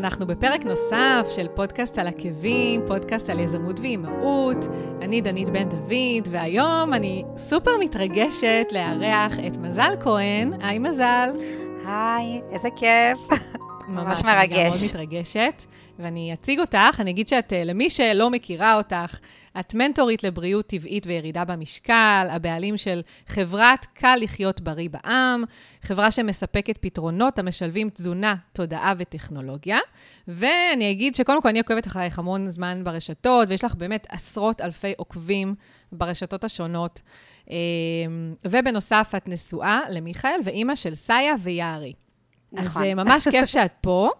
[0.00, 4.66] אנחנו בפרק נוסף של פודקאסט על עקבים, פודקאסט על יזמות ואימהות.
[5.02, 10.52] אני דנית בן דוד, והיום אני סופר מתרגשת לארח את מזל כהן.
[10.62, 11.30] היי מזל.
[11.86, 13.40] היי, איזה כיף.
[13.90, 14.58] ממש מרגש.
[14.58, 15.64] אני גם מאוד מתרגשת,
[15.98, 19.18] ואני אציג אותך, אני אגיד שאת, אה, למי שלא מכירה אותך,
[19.60, 25.44] את מנטורית לבריאות טבעית וירידה במשקל, הבעלים של חברת קל לחיות בריא בעם,
[25.82, 29.78] חברה שמספקת פתרונות המשלבים תזונה, תודעה וטכנולוגיה.
[30.28, 34.92] ואני אגיד שקודם כל אני עוקבת אחרייך המון זמן ברשתות, ויש לך באמת עשרות אלפי
[34.96, 35.54] עוקבים
[35.92, 37.00] ברשתות השונות.
[37.50, 37.54] אמ,
[38.46, 41.92] ובנוסף, את נשואה למיכאל ואימא של סאיה ויערי.
[42.52, 42.82] נכון.
[42.82, 44.10] אז אה, ממש כיף שאת פה.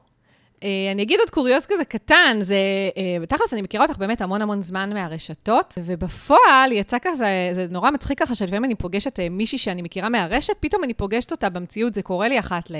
[0.60, 0.62] Uh,
[0.92, 2.56] אני אגיד עוד קוריוז כזה קטן, זה,
[2.94, 7.90] uh, בתכלס אני מכירה אותך באמת המון המון זמן מהרשתות, ובפועל יצא כזה, זה נורא
[7.90, 12.02] מצחיק ככה שלפעמים אני פוגשת מישהי שאני מכירה מהרשת, פתאום אני פוגשת אותה במציאות, זה
[12.02, 12.74] קורה לי אחת ל...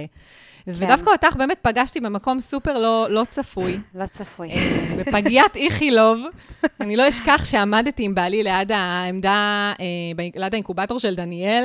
[0.65, 0.73] כן.
[0.75, 3.79] ודווקא אותך באמת פגשתי במקום סופר לא, לא צפוי.
[3.95, 4.51] לא צפוי.
[4.99, 6.21] בפגיית איכילוב.
[6.81, 9.73] אני לא אשכח שעמדתי עם בעלי ליד העמדה,
[10.37, 11.65] ליד האינקובטור של דניאל,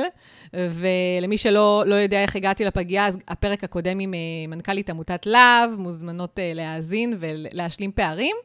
[0.54, 4.14] ולמי שלא לא יודע איך הגעתי לפגייה, אז הפרק הקודם עם
[4.48, 8.36] מנכ"לית עמותת להב, מוזמנות להאזין ולהשלים פערים.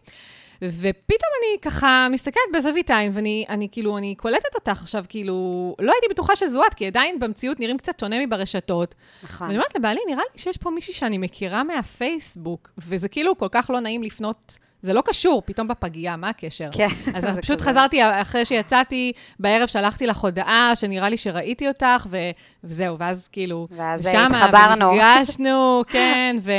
[0.63, 5.35] ופתאום אני ככה מסתכלת בזווית עין, ואני אני, כאילו, אני קולטת אותך עכשיו, כאילו,
[5.79, 8.95] לא הייתי בטוחה שזו את, כי עדיין במציאות נראים קצת שונה מברשתות.
[9.23, 9.47] נכון.
[9.47, 13.69] ואני אומרת לבעלי, נראה לי שיש פה מישהי שאני מכירה מהפייסבוק, וזה כאילו כל כך
[13.69, 16.69] לא נעים לפנות זה לא קשור, פתאום בפגייה, מה הקשר?
[16.71, 16.87] כן.
[17.13, 22.17] אז פשוט חזרתי, אחרי שיצאתי, בערב שלחתי לך הודעה, שנראה לי שראיתי אותך, ו...
[22.63, 24.85] וזהו, ואז כאילו, ואז התחברנו.
[24.85, 26.51] ונפגשנו, כן, ו...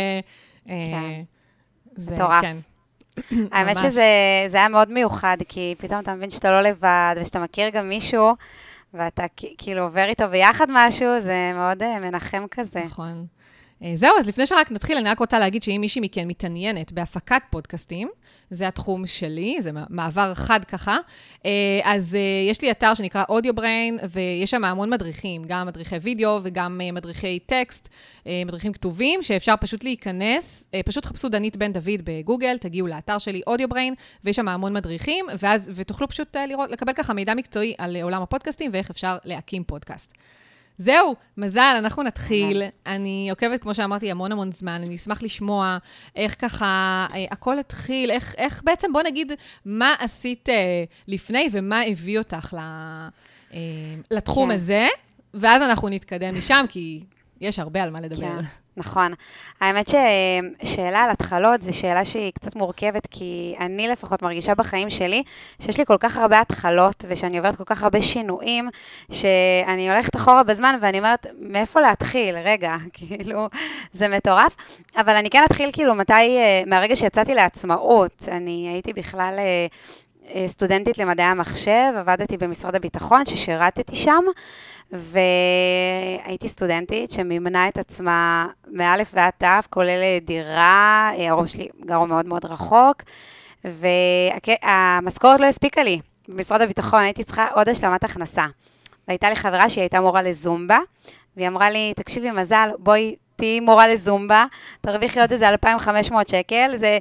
[0.66, 1.22] כן.
[1.96, 2.42] זה, מטורף.
[2.42, 2.56] כן.
[3.52, 4.02] האמת שזה
[4.52, 8.34] היה מאוד מיוחד, כי פתאום אתה מבין שאתה לא לבד, ושאתה מכיר גם מישהו,
[8.94, 9.24] ואתה
[9.58, 12.80] כאילו עובר איתו ביחד משהו, זה מאוד אה, מנחם כזה.
[12.84, 13.26] נכון.
[13.82, 17.42] אה, זהו, אז לפני שרק נתחיל, אני רק רוצה להגיד שאם מישהי מכן מתעניינת בהפקת
[17.50, 18.08] פודקאסטים,
[18.50, 20.98] זה התחום שלי, זה מעבר חד ככה,
[21.46, 21.50] אה,
[21.84, 26.80] אז אה, יש לי אתר שנקרא AudioBrain, ויש שם המון מדריכים, גם מדריכי וידאו וגם
[26.92, 27.88] מדריכי טקסט,
[28.46, 33.94] מדריכים כתובים, שאפשר פשוט להיכנס, פשוט חפשו דנית בן דוד בגוגל, תגיעו לאתר שלי AudioBrain,
[34.24, 38.70] ויש שם המון מדריכים, ואז, ותוכלו פשוט לראות, לקבל ככה מידע מקצועי על עולם הפודקאסטים
[38.74, 40.12] ואיך אפשר להקים פודקאסט.
[40.78, 42.62] זהו, מזל, אנחנו נתחיל.
[42.86, 44.82] אני עוקבת, כמו שאמרתי, המון המון זמן.
[44.84, 45.78] אני אשמח לשמוע
[46.16, 49.32] איך ככה אה, הכל התחיל, איך, איך בעצם, בוא נגיד,
[49.64, 52.58] מה עשית אה, לפני ומה הביא אותך ל,
[53.54, 53.58] אה,
[54.10, 54.54] לתחום כן.
[54.54, 54.86] הזה,
[55.34, 57.00] ואז אנחנו נתקדם משם, כי
[57.40, 58.40] יש הרבה על מה לדבר.
[58.40, 58.61] כן.
[58.76, 59.12] נכון.
[59.60, 65.22] האמת ששאלה על התחלות זו שאלה שהיא קצת מורכבת, כי אני לפחות מרגישה בחיים שלי
[65.60, 68.68] שיש לי כל כך הרבה התחלות, ושאני עוברת כל כך הרבה שינויים,
[69.12, 72.36] שאני הולכת אחורה בזמן ואני אומרת, מאיפה להתחיל?
[72.36, 73.48] רגע, כאילו,
[73.92, 74.56] זה מטורף.
[74.96, 79.38] אבל אני כן אתחיל כאילו מתי, אה, מהרגע שיצאתי לעצמאות, אני הייתי בכלל...
[80.28, 84.24] אה, אה, סטודנטית למדעי המחשב, עבדתי במשרד הביטחון, ששירתתי שם,
[84.92, 92.44] והייתי סטודנטית שמימנה את עצמה מא' ועד ת', כולל דירה, ההורים שלי גרו מאוד מאוד
[92.44, 93.02] רחוק,
[93.64, 98.44] והמשכורת לא הספיקה לי במשרד הביטחון, הייתי צריכה עוד השלמת הכנסה.
[99.08, 100.78] והייתה לי חברה שהיא הייתה מורה לזומבה,
[101.36, 104.44] והיא אמרה לי, תקשיבי, מזל, בואי תהיי מורה לזומבה,
[104.80, 106.98] תרוויחי עוד איזה 2,500 שקל, זה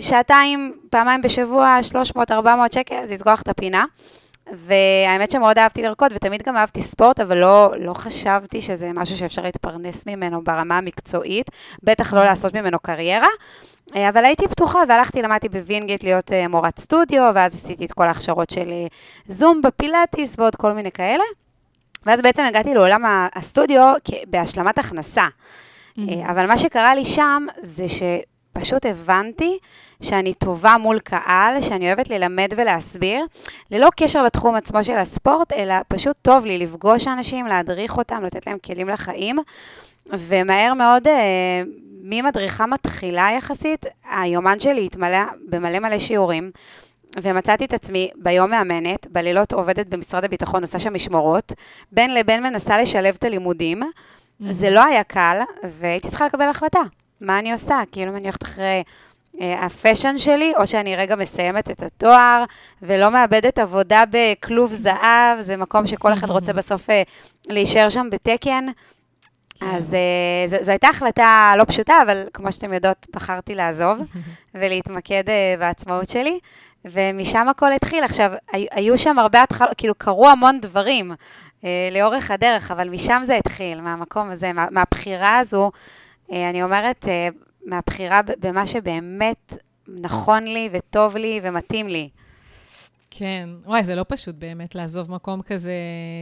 [0.00, 1.78] שעתיים, פעמיים בשבוע,
[2.16, 2.32] 300-400
[2.74, 3.84] שקל, זה יסגור לך את הפינה.
[4.52, 9.42] והאמת שמאוד אהבתי לרקוד, ותמיד גם אהבתי ספורט, אבל לא, לא חשבתי שזה משהו שאפשר
[9.42, 11.46] להתפרנס ממנו ברמה המקצועית,
[11.82, 13.28] בטח לא לעשות ממנו קריירה.
[13.96, 18.06] אה, אבל הייתי פתוחה והלכתי, למדתי בווינגייט להיות אה, מורת סטודיו, ואז עשיתי את כל
[18.06, 18.86] ההכשרות של אה,
[19.28, 21.24] זומבה פילאטיס ועוד כל מיני כאלה.
[22.06, 23.02] ואז בעצם הגעתי לעולם
[23.34, 23.92] הסטודיו
[24.26, 25.26] בהשלמת הכנסה.
[25.98, 26.30] Mm-hmm.
[26.30, 29.58] אבל מה שקרה לי שם זה שפשוט הבנתי
[30.02, 33.24] שאני טובה מול קהל, שאני אוהבת ללמד ולהסביר,
[33.70, 38.46] ללא קשר לתחום עצמו של הספורט, אלא פשוט טוב לי לפגוש אנשים, להדריך אותם, לתת
[38.46, 39.38] להם כלים לחיים.
[40.06, 41.62] ומהר מאוד, אה,
[42.02, 45.18] ממדריכה מתחילה יחסית, היומן שלי התמלא
[45.48, 46.50] במלא מלא שיעורים.
[47.22, 51.52] ומצאתי את עצמי ביום מאמנת, בלילות עובדת במשרד הביטחון, עושה שם משמרות,
[51.92, 53.82] בין לבין מנסה לשלב את הלימודים.
[54.42, 54.52] Mm-hmm.
[54.52, 55.40] זה לא היה קל,
[55.78, 56.80] והייתי צריכה לקבל החלטה.
[57.20, 57.80] מה אני עושה?
[57.92, 58.82] כאילו, אם אני הולכת אחרי
[59.40, 62.44] אה, הפשן שלי, או שאני רגע מסיימת את התואר,
[62.82, 67.02] ולא מאבדת עבודה בכלוב זהב, זה מקום שכל אחד רוצה בסוף אה,
[67.48, 68.66] להישאר שם בתקן.
[69.62, 69.66] כן.
[69.66, 69.96] אז
[70.50, 73.98] uh, זו הייתה החלטה לא פשוטה, אבל כמו שאתם יודעות, בחרתי לעזוב
[74.54, 76.38] ולהתמקד uh, בעצמאות שלי,
[76.84, 78.04] ומשם הכל התחיל.
[78.04, 81.12] עכשיו, היו שם הרבה התחלות, כאילו קרו המון דברים
[81.92, 85.70] לאורך הדרך, אבל משם זה התחיל, מהמקום הזה, מה, מהבחירה הזו.
[86.28, 87.08] Uh, אני אומרת, uh,
[87.66, 89.52] מהבחירה במה שבאמת
[89.88, 92.08] נכון לי וטוב לי ומתאים לי.
[93.14, 95.72] כן, וואי, זה לא פשוט באמת לעזוב מקום כזה,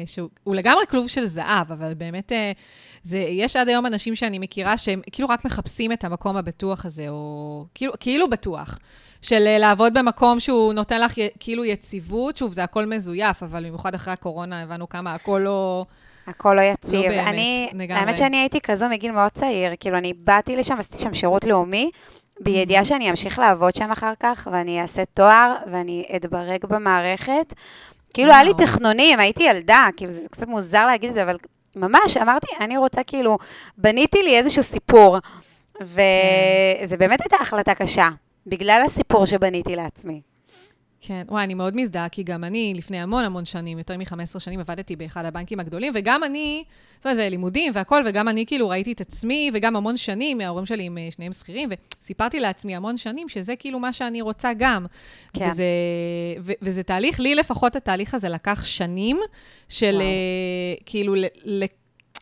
[0.06, 2.52] שהוא לגמרי כלוב של זהב, אבל באמת, אה,
[3.02, 7.08] זה, יש עד היום אנשים שאני מכירה שהם כאילו רק מחפשים את המקום הבטוח הזה,
[7.08, 8.78] או כאילו, כאילו בטוח,
[9.22, 13.94] של אה, לעבוד במקום שהוא נותן לך כאילו יציבות, שוב, זה הכל מזויף, אבל במיוחד
[13.94, 15.86] אחרי הקורונה הבנו כמה הכל לא...
[16.26, 16.94] הכל לא יציב.
[16.94, 18.00] לא באמת, אני, לגמרי.
[18.00, 21.90] האמת שאני הייתי כזו מגיל מאוד צעיר, כאילו, אני באתי לשם, עשיתי שם שירות לאומי,
[22.40, 27.54] בידיעה שאני אמשיך לעבוד שם אחר כך, ואני אעשה תואר, ואני אתברג במערכת.
[28.14, 31.36] כאילו, היה לי תכנונים, הייתי ילדה, כאילו, זה קצת מוזר להגיד את זה, אבל
[31.76, 33.38] ממש, אמרתי, אני רוצה, כאילו,
[33.78, 35.18] בניתי לי איזשהו סיפור,
[35.80, 35.96] וזה
[36.88, 36.96] כן.
[36.98, 38.08] באמת הייתה החלטה קשה,
[38.46, 40.20] בגלל הסיפור שבניתי לעצמי.
[41.02, 44.60] כן, וואי, אני מאוד מזדהה, כי גם אני, לפני המון המון שנים, יותר מ-15 שנים,
[44.60, 46.64] עבדתי באחד הבנקים הגדולים, וגם אני,
[46.96, 50.66] זאת אומרת, זה לימודים והכול, וגם אני כאילו ראיתי את עצמי, וגם המון שנים, ההורים
[50.66, 51.68] שלי הם אה, שניהם שכירים,
[52.00, 54.86] וסיפרתי לעצמי המון שנים שזה כאילו מה שאני רוצה גם.
[55.32, 55.48] כן.
[55.50, 55.64] וזה,
[56.40, 59.20] ו, וזה תהליך, לי לפחות התהליך הזה לקח שנים,
[59.68, 60.00] של וואו.
[60.00, 61.64] uh, כאילו, ל, ל,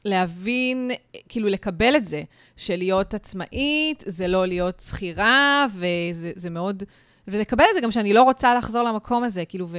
[0.05, 0.91] להבין,
[1.29, 2.23] כאילו לקבל את זה,
[2.57, 6.85] של להיות עצמאית, זה לא להיות שכירה, וזה מאוד...
[7.29, 9.79] ולקבל את זה גם שאני לא רוצה לחזור למקום הזה, כאילו, ו...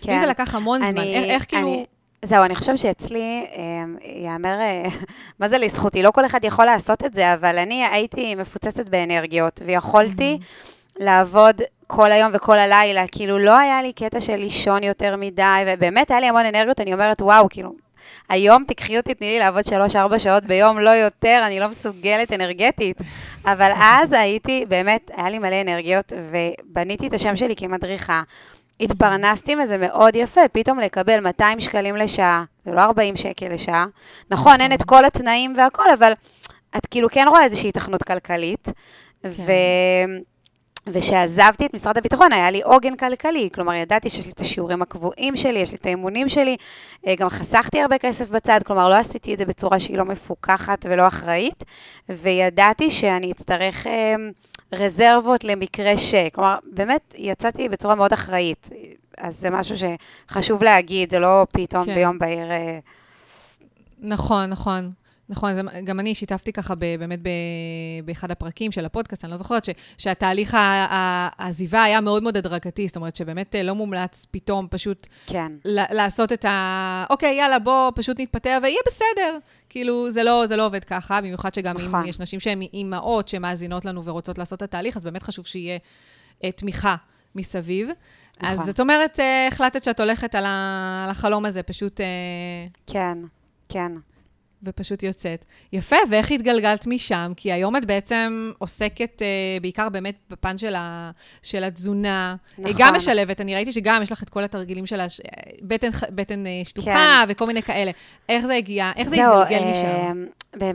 [0.00, 0.12] כן.
[0.12, 1.02] לי זה לקח המון אני, זמן.
[1.02, 1.68] איך, איך כאילו...
[1.68, 1.84] אני...
[2.24, 3.46] זהו, אני חושבת שאצלי,
[4.04, 4.88] ייאמר, אה,
[5.40, 6.02] מה זה לזכותי?
[6.02, 10.38] לא כל אחד יכול לעשות את זה, אבל אני הייתי מפוצצת באנרגיות, ויכולתי.
[10.98, 16.10] לעבוד כל היום וכל הלילה, כאילו לא היה לי קטע של לישון יותר מדי, ובאמת
[16.10, 17.72] היה לי המון אנרגיות, אני אומרת, וואו, כאילו,
[18.28, 22.98] היום תקחי אותי, תני לי לעבוד שלוש-ארבע שעות ביום, לא יותר, אני לא מסוגלת אנרגטית.
[23.44, 28.22] אבל אז הייתי, באמת, היה לי מלא אנרגיות, ובניתי את השם שלי כמדריכה.
[28.80, 33.86] התפרנסתי מזה מאוד יפה, פתאום לקבל 200 שקלים לשעה, זה לא 40 שקל לשעה.
[34.30, 36.12] נכון, אין את כל התנאים והכל, אבל
[36.76, 38.68] את כאילו כן רואה איזושהי התכנות כלכלית.
[39.22, 39.28] כן.
[39.28, 39.52] ו...
[40.88, 45.36] וכשעזבתי את משרד הביטחון, היה לי עוגן כלכלי, כלומר, ידעתי שיש לי את השיעורים הקבועים
[45.36, 46.56] שלי, יש לי את האימונים שלי,
[47.06, 50.86] אה, גם חסכתי הרבה כסף בצד, כלומר, לא עשיתי את זה בצורה שהיא לא מפוקחת
[50.90, 51.64] ולא אחראית,
[52.08, 54.14] וידעתי שאני אצטרך אה,
[54.72, 56.14] רזרבות למקרה ש...
[56.32, 58.70] כלומר, באמת, יצאתי בצורה מאוד אחראית.
[59.18, 61.94] אז זה משהו שחשוב להגיד, זה לא פתאום כן.
[61.94, 62.50] ביום בהיר...
[62.50, 62.78] אה,
[63.98, 64.90] נכון, נכון.
[65.28, 67.28] נכון, זה, גם אני שיתפתי ככה ב, באמת ב,
[68.04, 72.96] באחד הפרקים של הפודקאסט, אני לא זוכרת, ש, שהתהליך העזיבה היה מאוד מאוד הדרגתי, זאת
[72.96, 75.52] אומרת שבאמת אה, לא מומלץ פתאום פשוט כן.
[75.64, 77.04] ל, לעשות את ה...
[77.10, 79.38] אוקיי, יאללה, בוא פשוט נתפטר ויהיה בסדר.
[79.68, 82.00] כאילו, זה לא, זה לא עובד ככה, במיוחד שגם נכון.
[82.00, 85.78] אם יש נשים שהן אימהות שמאזינות לנו ורוצות לעשות את התהליך, אז באמת חשוב שיהיה
[85.78, 86.96] uh, תמיכה
[87.34, 87.88] מסביב.
[88.36, 88.48] נכון.
[88.48, 92.00] אז זאת אומרת, uh, החלטת שאת הולכת על, ה, על החלום הזה, פשוט...
[92.00, 92.02] Uh...
[92.86, 93.18] כן,
[93.68, 93.92] כן.
[94.66, 95.44] ופשוט יוצאת.
[95.72, 97.32] יפה, ואיך התגלגלת משם?
[97.36, 99.26] כי היום את בעצם עוסקת אה,
[99.62, 101.10] בעיקר באמת בפן של, ה,
[101.42, 102.36] של התזונה.
[102.52, 102.66] נכון.
[102.66, 106.60] היא גם משלבת, אני ראיתי שגם יש לך את כל התרגילים של הבטן בטן אה,
[106.64, 107.32] שטוחה כן.
[107.32, 107.90] וכל מיני כאלה.
[108.28, 108.92] איך זה הגיע?
[108.96, 110.26] איך זה התגלגל אה, משם?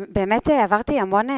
[0.10, 1.36] באמת אה, עברתי המון אה,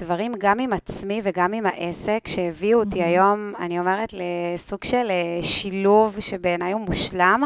[0.00, 3.06] דברים, גם עם עצמי וגם עם העסק, שהביאו אותי mm-hmm.
[3.06, 7.42] היום, אני אומרת, לסוג של אה, שילוב שבעיניי הוא מושלם.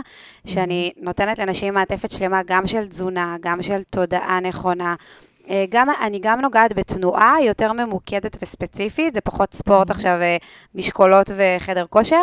[0.46, 4.94] שאני נותנת לנשים מעטפת שלמה גם של תזונה, גם של תודעה נכונה.
[5.68, 9.90] גם, אני גם נוגעת בתנועה יותר ממוקדת וספציפית, זה פחות ספורט.
[9.90, 10.18] עכשיו,
[10.74, 12.22] משקולות וחדר כושר,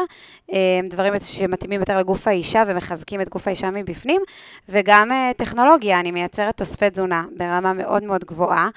[0.90, 4.22] דברים שמתאימים יותר לגוף האישה ומחזקים את גוף האישה מבפנים,
[4.70, 8.70] וגם טכנולוגיה, אני מייצרת תוספי תזונה ברמה מאוד מאוד גבוהה,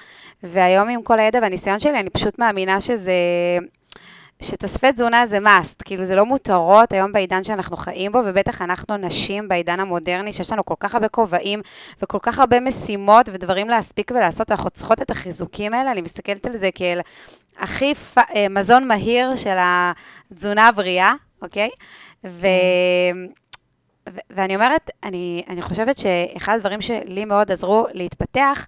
[0.43, 3.13] והיום עם כל הידע והניסיון שלי, אני פשוט מאמינה שזה...
[4.43, 8.97] שתוספי תזונה זה must, כאילו זה לא מותרות היום בעידן שאנחנו חיים בו, ובטח אנחנו
[8.97, 11.61] נשים בעידן המודרני, שיש לנו כל כך הרבה כובעים
[12.01, 16.57] וכל כך הרבה משימות ודברים להספיק ולעשות, אנחנו צריכות את החיזוקים האלה, אני מסתכלת על
[16.57, 16.99] זה כאל
[17.59, 18.17] הכי פ...
[18.17, 21.69] אה, מזון מהיר של התזונה הבריאה, אוקיי?
[22.25, 22.47] ו...
[24.09, 24.19] ו...
[24.29, 28.65] ואני אומרת, אני, אני חושבת שאחד הדברים שלי מאוד עזרו להתפתח,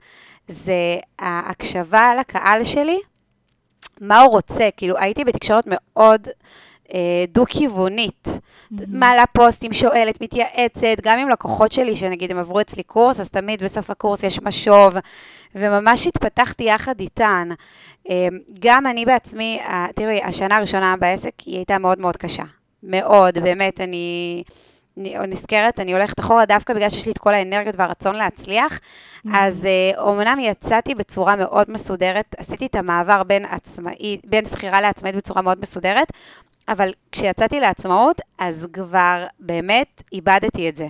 [0.48, 3.00] זה ההקשבה לקהל שלי,
[4.02, 6.28] מה הוא רוצה, כאילו הייתי בתקשורת מאוד
[6.94, 8.28] אה, דו-כיוונית.
[8.28, 8.84] Mm-hmm.
[8.88, 13.64] מעלה פוסטים, שואלת, מתייעצת, גם עם לקוחות שלי, שנגיד הם עברו אצלי קורס, אז תמיד
[13.64, 14.96] בסוף הקורס יש משוב,
[15.56, 17.50] וממש התפתחתי יחד איתן.
[18.10, 18.28] אה,
[18.60, 22.44] גם אני בעצמי, אה, תראי, השנה הראשונה בעסק היא הייתה מאוד מאוד קשה.
[22.84, 24.44] מאוד, באמת, אני...
[24.98, 28.74] נזכרת, אני הולכת אחורה דווקא בגלל שיש לי את כל האנרגיות והרצון להצליח.
[28.74, 29.30] Mm-hmm.
[29.34, 35.16] אז אומנם אה, יצאתי בצורה מאוד מסודרת, עשיתי את המעבר בין עצמאי, בין שכירה לעצמאית
[35.16, 36.08] בצורה מאוד מסודרת,
[36.68, 40.88] אבל כשיצאתי לעצמאות, אז כבר באמת איבדתי את זה.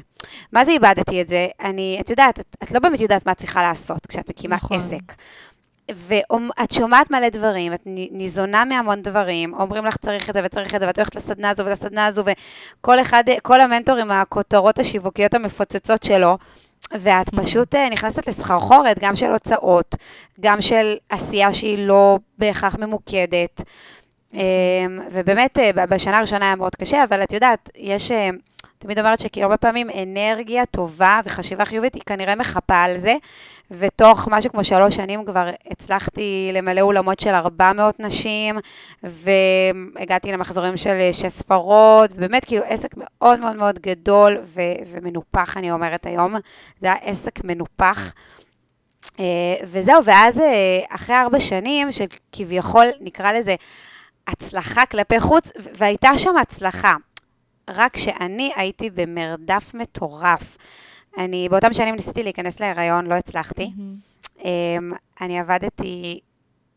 [0.51, 1.47] מה זה איבדתי את זה?
[1.61, 4.77] אני, את יודעת, את, את לא באמת יודעת מה את צריכה לעשות כשאת מקימה נכון.
[4.77, 5.13] עסק.
[5.91, 10.79] ואת שומעת מלא דברים, את ניזונה מהמון דברים, אומרים לך צריך את זה וצריך את
[10.79, 16.03] זה, ואת הולכת לסדנה הזו ולסדנה הזו, וכל אחד, כל המנטור עם הכותרות השיווקיות המפוצצות
[16.03, 16.37] שלו,
[16.91, 17.41] ואת mm-hmm.
[17.41, 19.95] פשוט אה, נכנסת לסחרחורת, גם של הוצאות,
[20.39, 23.59] גם של עשייה שהיא לא בהכרח ממוקדת.
[23.59, 24.37] Mm-hmm.
[24.37, 28.11] אמ, ובאמת, אה, בשנה הראשונה היה מאוד קשה, אבל את יודעת, יש...
[28.75, 33.15] אה, תמיד אומרת שכי הרבה פעמים אנרגיה טובה וחשיבה חיובית, היא כנראה מחפה על זה,
[33.71, 38.57] ותוך משהו כמו שלוש שנים כבר הצלחתי למלא אולמות של 400 נשים,
[39.03, 45.71] והגעתי למחזורים של שש ספרות, ובאמת כאילו עסק מאוד מאוד מאוד גדול ו- ומנופח, אני
[45.71, 46.35] אומרת היום.
[46.81, 48.13] זה היה עסק מנופח.
[49.05, 49.17] Uh,
[49.63, 50.41] וזהו, ואז uh,
[50.89, 53.55] אחרי ארבע שנים, שכביכול נקרא לזה
[54.27, 56.95] הצלחה כלפי חוץ, והייתה שם הצלחה.
[57.69, 60.57] רק שאני הייתי במרדף מטורף.
[61.17, 63.71] אני באותם שנים ניסיתי להיכנס להיריון, לא הצלחתי.
[63.77, 64.45] Mm-hmm.
[65.21, 66.19] אני עבדתי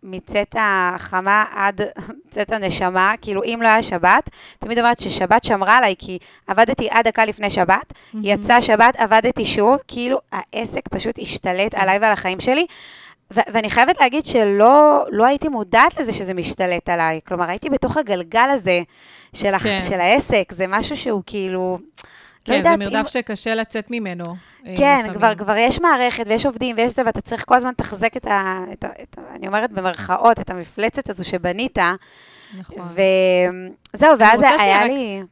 [0.03, 1.81] מצאת החמה עד
[2.31, 7.09] צאת הנשמה, כאילו אם לא היה שבת, תמיד אומרת ששבת שמרה עליי, כי עבדתי עד
[7.09, 8.19] דקה לפני שבת, mm-hmm.
[8.23, 12.67] יצא שבת, עבדתי שוב, כאילו העסק פשוט השתלט עליי ועל החיים שלי.
[13.33, 17.21] ו- ואני חייבת להגיד שלא לא הייתי מודעת לזה שזה משתלט עליי.
[17.27, 18.81] כלומר, הייתי בתוך הגלגל הזה
[19.33, 19.81] של, הח- כן.
[19.89, 21.79] של העסק, זה משהו שהוא כאילו...
[22.49, 23.05] לא כן, לא זה מרדף אם...
[23.09, 24.25] שקשה לצאת ממנו.
[24.67, 28.17] אה, כן, כבר, כבר יש מערכת ויש עובדים ויש זה, ואתה צריך כל הזמן לתחזק
[28.17, 28.65] את ה...
[28.73, 31.79] את ה, את ה אני אומרת במרכאות, את המפלצת הזו שבנית.
[32.59, 32.89] נכון.
[33.95, 34.91] וזהו, ואז היה רק...
[34.91, 35.23] לי...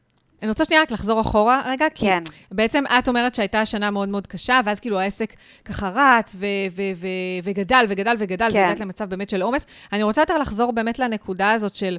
[0.43, 2.23] אני רוצה שנייה רק לחזור אחורה רגע, כי כן.
[2.52, 6.83] בעצם את אומרת שהייתה שנה מאוד מאוד קשה, ואז כאילו העסק ככה רץ ו- ו-
[6.97, 7.07] ו-
[7.43, 8.59] וגדל וגדל וגדל, כן.
[8.59, 9.66] והגעת למצב באמת של עומס.
[9.93, 11.97] אני רוצה יותר לחזור באמת לנקודה הזאת של...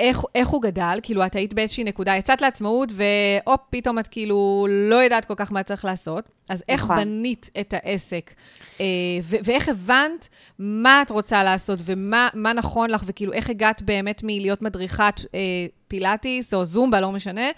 [0.00, 4.66] איך, איך הוא גדל, כאילו, את היית באיזושהי נקודה, יצאת לעצמאות, והופ, פתאום את כאילו
[4.70, 6.28] לא יודעת כל כך מה צריך לעשות.
[6.48, 6.96] אז איך נכון.
[6.96, 8.34] בנית את העסק,
[8.80, 8.86] אה,
[9.22, 14.62] ו- ואיך הבנת מה את רוצה לעשות, ומה נכון לך, וכאילו, איך הגעת באמת מלהיות
[14.62, 15.40] מדריכת אה,
[15.88, 17.50] פילאטיס או זומבה, לא משנה.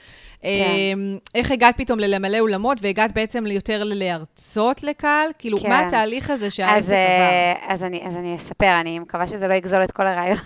[0.43, 0.49] כן.
[0.49, 5.31] אמ, איך הגעת פתאום למלא אולמות, והגעת בעצם יותר להרצות לקהל?
[5.39, 5.69] כאילו, כן.
[5.69, 7.73] מה התהליך הזה שהעסק עבר?
[7.73, 10.39] אז אני, אז אני אספר, אני מקווה שזה לא יגזול את כל הרעיון.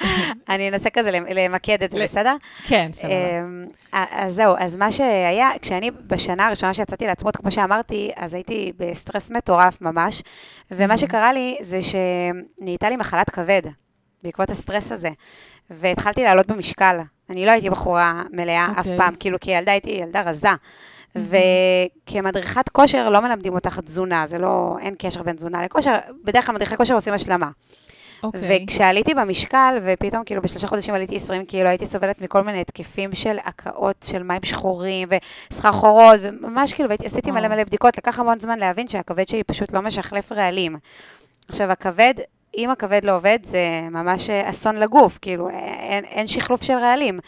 [0.48, 2.36] אני אנסה כזה למקד את זה, בסדר?
[2.68, 3.14] כן, סבבה.
[3.14, 8.72] אמ, אז זהו, אז מה שהיה, כשאני בשנה הראשונה שיצאתי לעצמות, כמו שאמרתי, אז הייתי
[8.76, 10.22] בסטרס מטורף ממש,
[10.70, 13.62] ומה שקרה לי זה שנהייתה לי מחלת כבד.
[14.22, 15.08] בעקבות הסטרס הזה,
[15.70, 16.98] והתחלתי לעלות במשקל.
[17.30, 18.72] אני לא הייתי בחורה מלאה okay.
[18.72, 18.98] אף אוקיי.
[18.98, 20.48] פעם, כאילו כילדה הייתי ילדה רזה.
[20.48, 21.18] Mm-hmm.
[22.06, 25.94] וכמדריכת כושר לא מלמדים אותך תזונה, זה לא, אין קשר בין תזונה לכושר,
[26.24, 27.46] בדרך כלל מדריכי כושר עושים השלמה.
[27.46, 28.26] Okay.
[28.26, 28.64] אוקיי.
[28.64, 33.36] וכשעליתי במשקל, ופתאום כאילו בשלושה חודשים עליתי 20 קילו, הייתי סובלת מכל מיני התקפים של
[33.44, 35.08] הקאות של מים שחורים
[35.50, 39.82] וסחרחורות, וממש כאילו, ועשיתי מלא מלא בדיקות, לקח המון זמן להבין שהכבד שלי פשוט לא
[39.82, 40.76] משחלף רעלים.
[41.48, 42.14] עכשיו, הכבד
[42.56, 43.58] אם הכבד לא עובד, זה
[43.90, 47.20] ממש אסון לגוף, כאילו, אין, אין שחלוף של רעלים.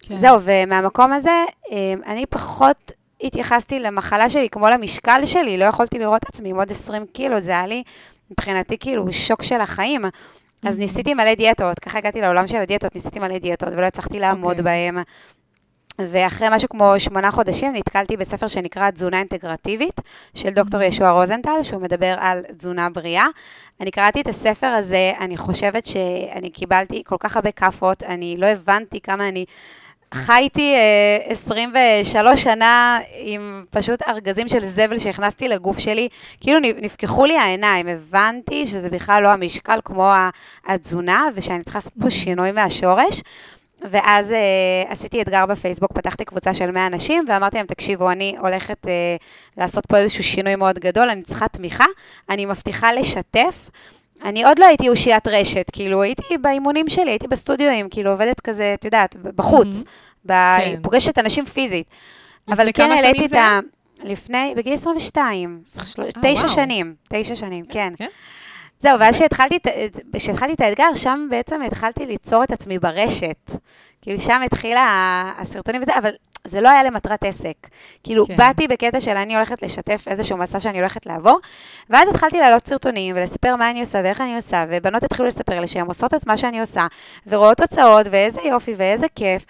[0.00, 0.16] כן.
[0.16, 2.92] זהו, ומהמקום הזה, אמ, אני פחות
[3.22, 7.40] התייחסתי למחלה שלי כמו למשקל שלי, לא יכולתי לראות את עצמי עם עוד 20 קילו,
[7.40, 7.82] זה היה לי
[8.30, 10.02] מבחינתי כאילו שוק של החיים.
[10.62, 14.56] אז ניסיתי מלא דיאטות, ככה הגעתי לעולם של הדיאטות, ניסיתי מלא דיאטות ולא הצלחתי לעמוד
[14.56, 14.60] okay.
[14.60, 14.90] אוקיי.
[15.98, 20.00] ואחרי משהו כמו שמונה חודשים נתקלתי בספר שנקרא תזונה אינטגרטיבית
[20.34, 20.84] של דוקטור mm-hmm.
[20.84, 23.26] ישוע רוזנטל, שהוא מדבר על תזונה בריאה.
[23.80, 28.46] אני קראתי את הספר הזה, אני חושבת שאני קיבלתי כל כך הרבה כאפות, אני לא
[28.46, 29.44] הבנתי כמה אני...
[30.14, 36.08] חייתי אה, 23 שנה עם פשוט ארגזים של זבל שהכנסתי לגוף שלי,
[36.40, 40.10] כאילו נפקחו לי העיניים, הבנתי שזה בכלל לא המשקל כמו
[40.66, 42.10] התזונה, ושאני צריכה לעשות פה.
[42.10, 43.22] שינוי מהשורש.
[43.80, 44.34] ואז uh,
[44.92, 48.88] עשיתי אתגר בפייסבוק, פתחתי קבוצה של 100 אנשים, ואמרתי להם, תקשיבו, אני הולכת uh,
[49.56, 51.84] לעשות פה איזשהו שינוי מאוד גדול, אני צריכה תמיכה,
[52.30, 53.70] אני מבטיחה לשתף.
[54.24, 58.74] אני עוד לא הייתי אושיית רשת, כאילו, הייתי באימונים שלי, הייתי בסטודיואים, כאילו, עובדת כזה,
[58.74, 60.26] את יודעת, בחוץ, mm-hmm.
[60.26, 60.32] ב...
[60.32, 60.82] כן.
[60.82, 61.86] פוגשת אנשים פיזית.
[62.48, 63.60] אבל כן העליתי את ה...
[64.02, 65.62] לפני, בגיל 22,
[66.22, 67.92] תשע שנים, תשע שנים, כן.
[67.96, 68.08] כן.
[68.84, 69.22] זהו, ואז
[70.16, 73.50] כשהתחלתי את האתגר, שם בעצם התחלתי ליצור את עצמי ברשת.
[74.02, 76.10] כאילו, שם התחילה הסרטונים וזה, אבל
[76.44, 77.54] זה לא היה למטרת עסק.
[78.02, 78.36] כאילו, כן.
[78.36, 81.38] באתי בקטע של אני הולכת לשתף איזשהו מסע שאני הולכת לעבור,
[81.90, 85.68] ואז התחלתי להעלות סרטונים ולספר מה אני עושה ואיך אני עושה, ובנות התחילו לספר לי
[85.68, 86.86] שהן עושות את מה שאני עושה,
[87.26, 89.44] ורואות תוצאות, ואיזה יופי ואיזה כיף.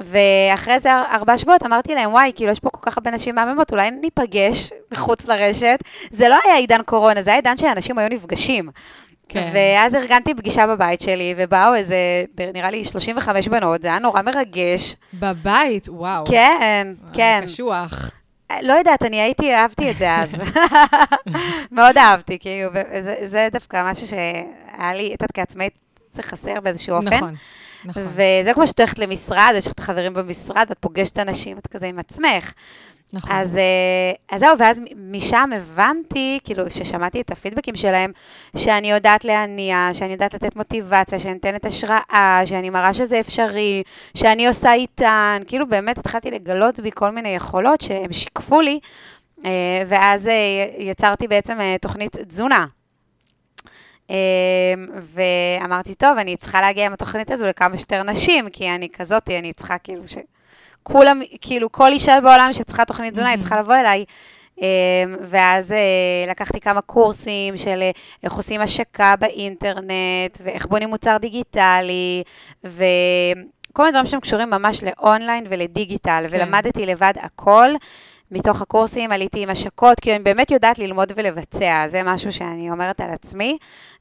[0.00, 3.72] ואחרי איזה ארבעה שבועות אמרתי להם, וואי, כאילו, יש פה כל כך הרבה נשים מהממות,
[3.72, 5.78] אולי ניפגש מחוץ לרשת.
[6.10, 8.70] זה לא היה עידן קורונה, זה היה עידן שאנשים היו נפגשים.
[9.28, 9.52] כן.
[9.54, 11.96] ואז ארגנתי פגישה בבית שלי, ובאו איזה,
[12.54, 14.96] נראה לי 35 בנות, זה היה נורא מרגש.
[15.14, 15.88] בבית?
[15.88, 16.26] וואו.
[16.26, 17.40] כן, כן.
[17.44, 18.10] קשוח.
[18.62, 20.34] לא יודעת, אני הייתי, אהבתי את זה אז.
[21.72, 22.70] מאוד אהבתי, כאילו,
[23.04, 25.72] זה, זה דווקא משהו שהיה לי, את יודעת, כעצמאית,
[26.12, 27.08] זה חסר באיזשהו אופן.
[27.08, 27.34] נכון,
[27.84, 28.02] נכון.
[28.06, 31.86] וזה כמו שאת הולכת למשרד, יש לך את החברים במשרד, ואת פוגשת אנשים, את כזה
[31.86, 32.52] עם עצמך.
[33.12, 33.30] נכון.
[33.32, 38.12] אז, אה, אז זהו, ואז משם הבנתי, כאילו, כששמעתי את הפידבקים שלהם,
[38.56, 43.82] שאני יודעת להניע, שאני יודעת לתת מוטיבציה, שאני נותנת השראה, שאני מראה שזה אפשרי,
[44.14, 48.80] שאני עושה איתן, כאילו באמת התחלתי לגלות בי כל מיני יכולות שהם שיקפו לי,
[49.44, 52.66] אה, ואז אה, יצרתי בעצם תוכנית תזונה.
[55.00, 59.52] ואמרתי, טוב, אני צריכה להגיע עם התוכנית הזו לכמה שיותר נשים, כי אני כזאתי, אני
[59.52, 60.16] צריכה כאילו ש...
[60.82, 64.04] כולם, כאילו, כל אישה בעולם שצריכה תוכנית תזונה, היא צריכה לבוא אליי.
[64.58, 64.64] אמ,
[65.20, 65.78] ואז אה,
[66.30, 67.90] לקחתי כמה קורסים של אה,
[68.22, 72.22] איך עושים השקה באינטרנט, ואיך בונים מוצר דיגיטלי,
[72.64, 76.36] וכל מיני דברים שהם קשורים ממש לאונליין ולדיגיטל, כן.
[76.36, 77.68] ולמדתי לבד הכל.
[78.30, 83.00] מתוך הקורסים עליתי עם השקות, כי אני באמת יודעת ללמוד ולבצע, זה משהו שאני אומרת
[83.00, 83.58] על עצמי.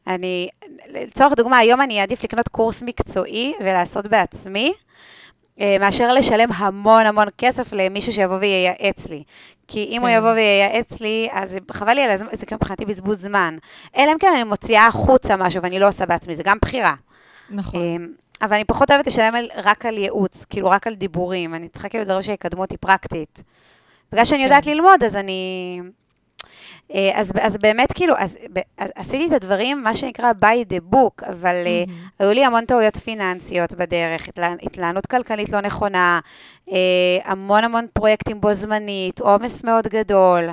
[0.08, 0.50] אני,
[0.88, 4.74] לצורך דוגמה, היום אני אעדיף לקנות קורס מקצועי ולעשות בעצמי,
[5.60, 9.24] אה, מאשר לשלם המון המון כסף למישהו שיבוא וייעץ לי.
[9.68, 10.02] כי אם כן.
[10.02, 13.58] הוא יבוא וייעץ לי, אז חבל לי על הזמן, זה כאילו מבחינתי בזבוז זמן.
[13.98, 16.94] אלא אם כן אני מוציאה החוצה משהו ואני לא עושה בעצמי, זה גם בחירה.
[17.50, 17.80] נכון.
[17.80, 17.96] אה,
[18.42, 21.56] אבל אני פחות אוהבת לשלם על, רק על ייעוץ, כאילו רק על דיבורים.
[21.56, 23.44] אני צריכה כאילו דברים שיקדמו אותי פרקטית.
[24.12, 24.44] בגלל שאני כן.
[24.44, 25.82] יודעת ללמוד, אז אני...
[26.94, 28.38] אה, אז, אז באמת, כאילו, אז,
[28.78, 31.92] עשיתי את הדברים, מה שנקרא by the book, אבל mm-hmm.
[32.20, 34.30] היו לי המון טעויות פיננסיות בדרך,
[34.64, 36.20] התלהנות כלכלית לא נכונה,
[36.70, 36.72] uh,
[37.24, 40.50] המון המון פרויקטים בו זמנית, עומס מאוד גדול.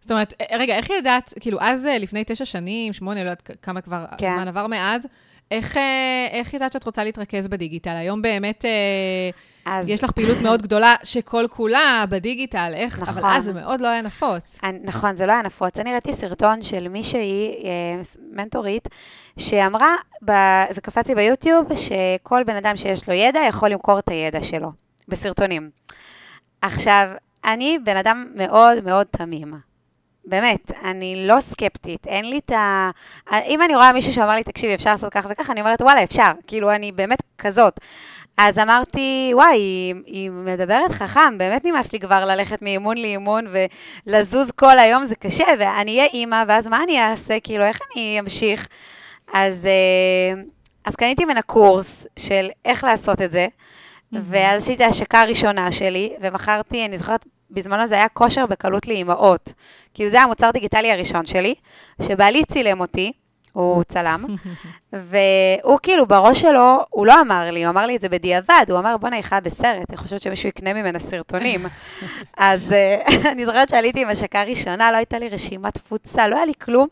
[0.00, 4.04] זאת אומרת, רגע, איך ידעת, כאילו, אז לפני תשע שנים, שמונה, לא יודעת כמה כבר
[4.18, 4.34] כן.
[4.34, 5.02] זמן עבר מאז,
[5.50, 5.76] איך,
[6.30, 7.90] איך ידעת שאת רוצה להתרכז בדיגיטל?
[7.90, 8.64] היום באמת...
[9.64, 9.88] אז...
[9.88, 13.18] יש לך פעילות מאוד גדולה שכל כולה בדיגיטל, איך, נכון.
[13.18, 14.58] אבל אז זה מאוד לא היה נפוץ.
[14.82, 15.78] נכון, זה לא היה נפוץ.
[15.78, 18.88] אני ראיתי סרטון של מישהי, אה, מנטורית,
[19.38, 20.32] שאמרה, ב,
[20.70, 24.72] זה קפץ לי ביוטיוב, שכל בן אדם שיש לו ידע יכול למכור את הידע שלו,
[25.08, 25.70] בסרטונים.
[26.62, 27.08] עכשיו,
[27.44, 29.67] אני בן אדם מאוד מאוד תמים.
[30.24, 32.90] באמת, אני לא סקפטית, אין לי את ה...
[33.46, 36.32] אם אני רואה מישהו שאמר לי, תקשיבי, אפשר לעשות כך וכך, אני אומרת, וואלה, אפשר.
[36.46, 37.80] כאילו, אני באמת כזאת.
[38.38, 43.46] אז אמרתי, וואי, היא, היא מדברת חכם, באמת נמאס לי כבר ללכת מאימון לאימון
[44.06, 47.40] ולזוז כל היום, זה קשה, ואני אהיה אימא, ואז מה אני אעשה?
[47.40, 48.68] כאילו, איך אני אמשיך?
[49.32, 50.42] אז, אה,
[50.84, 53.46] אז קניתי ממנה קורס של איך לעשות את זה,
[54.12, 59.52] ואז עשיתי השקה הראשונה שלי, ומכרתי, אני זוכרת, בזמנו זה היה כושר בקלות לאימהות.
[59.94, 61.54] כאילו, זה המוצר דיגיטלי הראשון שלי,
[62.02, 63.12] שבעלי צילם אותי,
[63.52, 64.24] הוא צלם,
[64.92, 68.78] והוא כאילו בראש שלו, הוא לא אמר לי, הוא אמר לי את זה בדיעבד, הוא
[68.78, 71.66] אמר, בואנה, היא חיה בסרט, אני חושבת שמישהו יקנה ממנה סרטונים.
[72.36, 76.44] אז אה, אני זוכרת שעליתי עם השקה ראשונה, לא הייתה לי רשימת תפוצה, לא היה
[76.44, 76.88] לי כלום,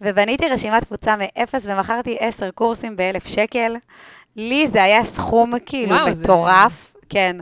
[0.00, 3.76] ובניתי רשימת תפוצה מאפס ומכרתי עשר קורסים באלף שקל.
[4.36, 7.00] לי זה היה סכום כאילו וואו, מטורף, זה...
[7.08, 7.36] כן.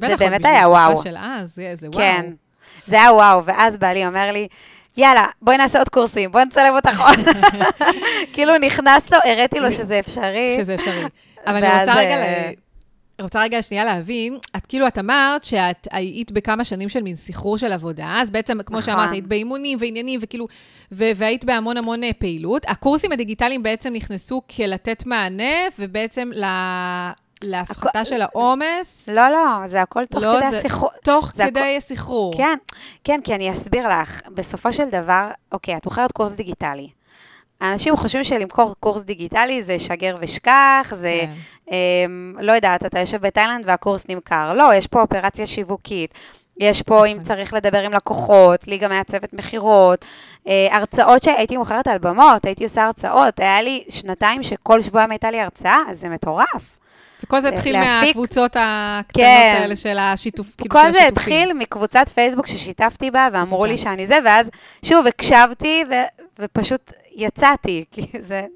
[0.00, 1.02] זה באמת היה וואו.
[1.02, 1.92] של אז, זה וואו.
[1.92, 2.30] כן,
[2.86, 4.48] זה היה וואו, ואז בעלי אומר לי,
[4.96, 7.36] יאללה, בואי נעשה עוד קורסים, בואי נצלם אותך עוד.
[8.32, 10.54] כאילו נכנס לו, הראתי לו שזה אפשרי.
[10.56, 11.04] שזה אפשרי.
[11.46, 12.16] אבל אני רוצה רגע...
[12.16, 12.50] אה,
[13.22, 17.58] רוצה רגע שנייה להבין, את כאילו, את אמרת שאת היית בכמה שנים של מין סחרור
[17.58, 18.92] של עבודה, אז בעצם, כמו נכון.
[18.92, 20.46] שאמרת, היית באימונים ועניינים, וכאילו,
[20.92, 22.62] והיית בהמון המון אה, פעילות.
[22.68, 26.44] הקורסים הדיגיטליים בעצם נכנסו כלתת מענה, ובעצם ל...
[27.42, 29.08] להפחתה של העומס?
[29.08, 30.90] לא, לא, זה הכל תוך לא, כדי הסחרור.
[31.04, 32.36] תוך כדי הסחרור.
[32.36, 32.58] כן,
[33.04, 34.20] כן, כי אני אסביר לך.
[34.28, 36.88] בסופו של דבר, אוקיי, את מוכרת קורס דיגיטלי.
[37.62, 41.30] אנשים חושבים שלמכור קורס דיגיטלי זה שגר ושכח, זה, כן.
[41.70, 42.06] אה,
[42.40, 44.52] לא יודעת, אתה יושב בתאילנד והקורס נמכר.
[44.52, 46.14] לא, יש פה אופרציה שיווקית.
[46.60, 47.24] יש פה, אם נכון.
[47.24, 50.04] צריך לדבר עם לקוחות, לי גם היה צוות מכירות,
[50.48, 55.30] אה, הרצאות שהייתי מוכרת על במות, הייתי עושה הרצאות, היה לי שנתיים שכל שבועיים הייתה
[55.30, 56.77] לי הרצאה, אז זה מטורף.
[57.28, 58.06] וכל זה התחיל להפיק...
[58.06, 59.58] מהקבוצות הקטנות כן.
[59.60, 60.92] האלה של השיתוף, כאילו של השיתופים.
[60.92, 64.50] כל זה התחיל מקבוצת פייסבוק ששיתפתי בה, ואמרו לי שאני זה, ואז
[64.82, 65.94] שוב, הקשבתי, ו...
[66.38, 68.46] ופשוט יצאתי, כי זה...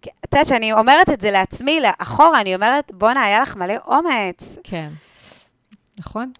[0.00, 4.56] את יודעת, שאני אומרת את זה לעצמי, לאחורה, אני אומרת, בואנה, היה לך מלא אומץ.
[4.64, 4.88] כן,
[5.98, 6.32] נכון.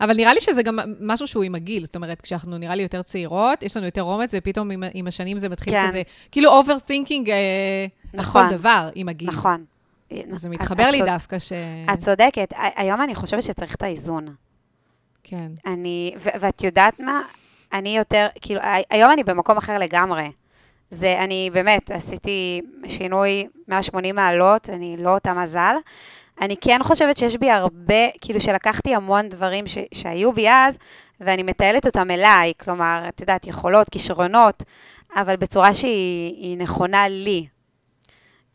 [0.00, 3.02] אבל נראה לי שזה גם משהו שהוא עם הגיל, זאת אומרת, כשאנחנו נראה לי יותר
[3.02, 5.88] צעירות, יש לנו יותר אומץ, ופתאום עם, עם השנים זה מתחיל כן.
[5.88, 7.36] כזה, כאילו overthinking אה,
[8.14, 9.28] נכון, לכל דבר עם הגיל.
[9.28, 9.64] נכון.
[10.36, 11.52] זה מתחבר לי דווקא ש...
[11.92, 12.54] את צודקת.
[12.76, 14.34] היום אני חושבת שצריך את האיזון.
[15.22, 15.52] כן.
[15.66, 17.22] אני, ואת יודעת מה?
[17.72, 20.30] אני יותר, כאילו, היום אני במקום אחר לגמרי.
[20.90, 25.74] זה, אני באמת עשיתי שינוי 180 מעלות, אני לא אותה מזל,
[26.40, 30.78] אני כן חושבת שיש בי הרבה, כאילו שלקחתי המון דברים ש, שהיו בי אז,
[31.20, 34.62] ואני מטיילת אותם אליי, כלומר, את יודעת, יכולות, כישרונות,
[35.16, 37.46] אבל בצורה שהיא נכונה לי.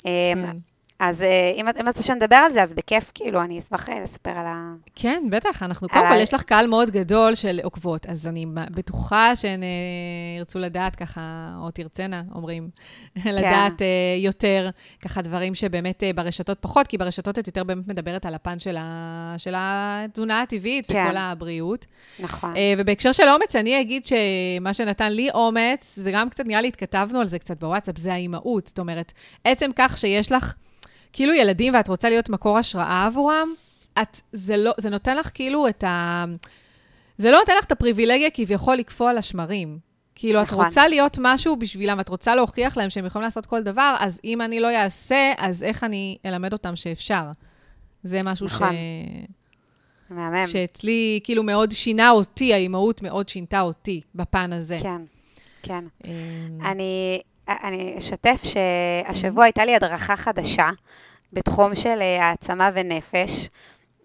[0.06, 0.58] אמ, כן.
[1.00, 4.30] אז אה, אם את רוצה שנדבר על זה, אז בכיף, כאילו, אני אשמח אה, לספר
[4.30, 4.74] על ה...
[4.96, 5.64] כן, בטח.
[5.64, 9.68] אנחנו, קודם כל, יש לך קהל מאוד גדול של עוקבות, אז אני בטוחה שהן אה,
[10.38, 11.22] ירצו לדעת ככה,
[11.62, 12.70] או תרצנה, אומרים,
[13.24, 13.36] כן.
[13.36, 13.82] לדעת
[14.18, 14.70] יותר,
[15.02, 19.34] ככה דברים שבאמת ברשתות פחות, כי ברשתות את יותר באמת מדברת על הפן של, ה,
[19.38, 21.06] של התזונה הטבעית כן.
[21.06, 21.86] וכל הבריאות.
[22.20, 22.54] נכון.
[22.78, 27.28] ובהקשר של אומץ, אני אגיד שמה שנתן לי אומץ, וגם קצת, נראה לי, התכתבנו על
[27.28, 28.68] זה קצת בוואטסאפ, זה האימהות.
[28.68, 30.54] זאת אומרת, עצם כך שיש לך...
[31.14, 33.50] כאילו ילדים ואת רוצה להיות מקור השראה עבורם,
[34.02, 36.26] את, זה, לא, זה נותן לך כאילו את ה...
[37.18, 39.80] זה לא נותן לך את הפריבילגיה כביכול לקפוא על השמרים.
[40.16, 40.60] כאילו, נכון.
[40.60, 44.20] את רוצה להיות משהו בשבילם, את רוצה להוכיח להם שהם יכולים לעשות כל דבר, אז
[44.24, 47.24] אם אני לא אעשה, אז איך אני אלמד אותם שאפשר?
[48.04, 48.70] זה משהו נכון.
[48.70, 48.76] ש...
[50.10, 50.48] מהמם.
[50.48, 54.78] שאצלי, כאילו, מאוד שינה אותי, האימהות מאוד שינתה אותי בפן הזה.
[54.82, 55.02] כן,
[55.64, 55.86] כן.
[56.06, 56.12] אמ,
[56.66, 57.22] אני,
[57.64, 60.70] אני אשתף שהשבוע הייתה לי הדרכה חדשה
[61.34, 63.50] בתחום של אה, העצמה ונפש.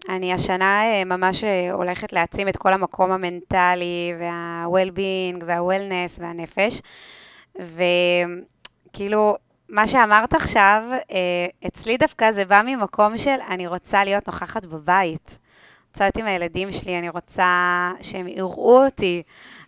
[0.09, 6.81] אני השנה אה, ממש אה, הולכת להעצים את כל המקום המנטלי וה-well-being וה-wellness והנפש.
[7.55, 9.35] וכאילו,
[9.69, 10.81] מה שאמרת עכשיו,
[11.67, 15.39] אצלי דווקא זה בא ממקום של אני רוצה להיות נוכחת בבית.
[15.91, 19.23] רוצה להיות עם הילדים שלי, אני רוצה שהם יראו אותי,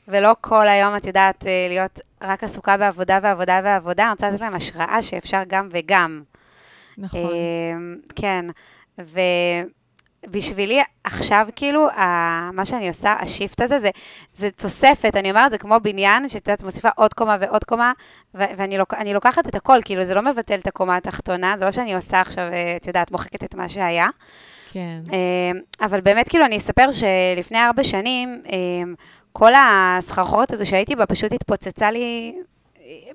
[0.08, 4.56] ולא כל היום, את יודעת, להיות רק עסוקה בעבודה ועבודה ועבודה, אני רוצה לתת להם
[4.56, 6.22] השראה שאפשר גם וגם.
[6.98, 7.20] נכון.
[7.20, 8.46] אמ, כן,
[10.28, 11.88] ובשבילי עכשיו, כאילו,
[12.54, 13.90] מה שאני עושה, השיפט הזה, זה,
[14.36, 17.92] זה תוספת, אני אומרת, זה כמו בניין, שאת יודעת, מוסיפה עוד קומה ועוד קומה,
[18.34, 21.96] ואני לוק, לוקחת את הכל, כאילו, זה לא מבטל את הקומה התחתונה, זה לא שאני
[21.96, 22.44] עושה עכשיו,
[22.78, 24.10] את יודעת, מוחקת את מה שהיה.
[24.72, 25.02] כן.
[25.12, 28.96] אמ, אבל באמת, כאילו, אני אספר שלפני ארבע שנים, אמ,
[29.38, 32.36] כל הסחרחורת הזו שהייתי בה פשוט התפוצצה לי,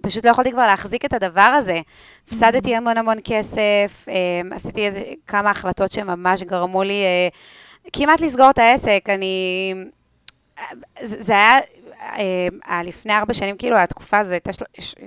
[0.03, 1.81] פשוט לא יכולתי כבר להחזיק את הדבר הזה.
[2.29, 2.79] הפסדתי mm-hmm.
[2.79, 7.29] המון המון כסף, אמ, עשיתי איזה, כמה החלטות שממש גרמו לי אה,
[7.93, 9.05] כמעט לסגור את העסק.
[9.09, 9.75] אני...
[11.03, 11.61] זה היה אה,
[12.85, 14.35] לפני ארבע שנים, כאילו, התקופה הזו,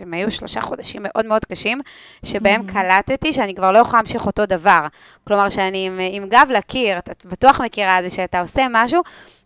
[0.01, 1.81] הם היו שלושה חודשים מאוד מאוד קשים,
[2.25, 2.67] שבהם.
[2.67, 4.87] קלטתי שאני כבר לא יכולה להמשיך אותו דבר.
[5.23, 9.01] כלומר, שאני עם, עם גב לקיר, את בטוח מכירה את זה, שאתה עושה משהו,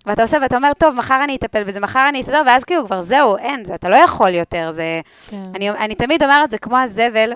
[0.05, 3.01] ואתה עושה ואתה אומר, טוב, מחר אני אטפל בזה, מחר אני אסתדר, ואז כאילו כבר
[3.01, 5.01] זהו, אין, זה, אתה לא יכול יותר, זה...
[5.29, 5.37] כן.
[5.55, 7.33] אני, אני תמיד אומרת, זה כמו הזבל.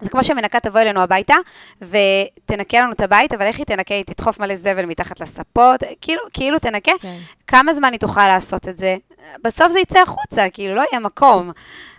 [0.00, 1.34] זה כמו שמנקה תבוא אלינו הביתה,
[1.80, 3.94] ותנקה לנו את הבית, אבל איך היא תנקה?
[3.94, 6.92] היא תדחוף מלא זבל מתחת לספות, כאילו, כאילו תנקה.
[7.00, 7.16] כן.
[7.46, 8.96] כמה זמן היא תוכל לעשות את זה?
[9.44, 11.50] בסוף זה יצא החוצה, כאילו, לא יהיה מקום.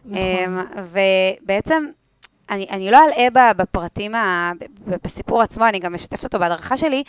[0.06, 0.18] נכון.
[0.18, 0.60] אמ,
[1.42, 1.86] ובעצם,
[2.50, 4.52] אני, אני לא אלאה בפרטים, ה,
[5.04, 7.04] בסיפור עצמו, אני גם משתפת אותו בהדרכה שלי.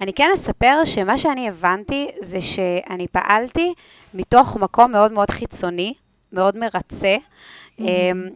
[0.00, 3.74] אני כן אספר שמה שאני הבנתי זה שאני פעלתי
[4.14, 5.94] מתוך מקום מאוד מאוד חיצוני,
[6.32, 7.16] מאוד מרצה.
[7.16, 7.84] Mm-hmm.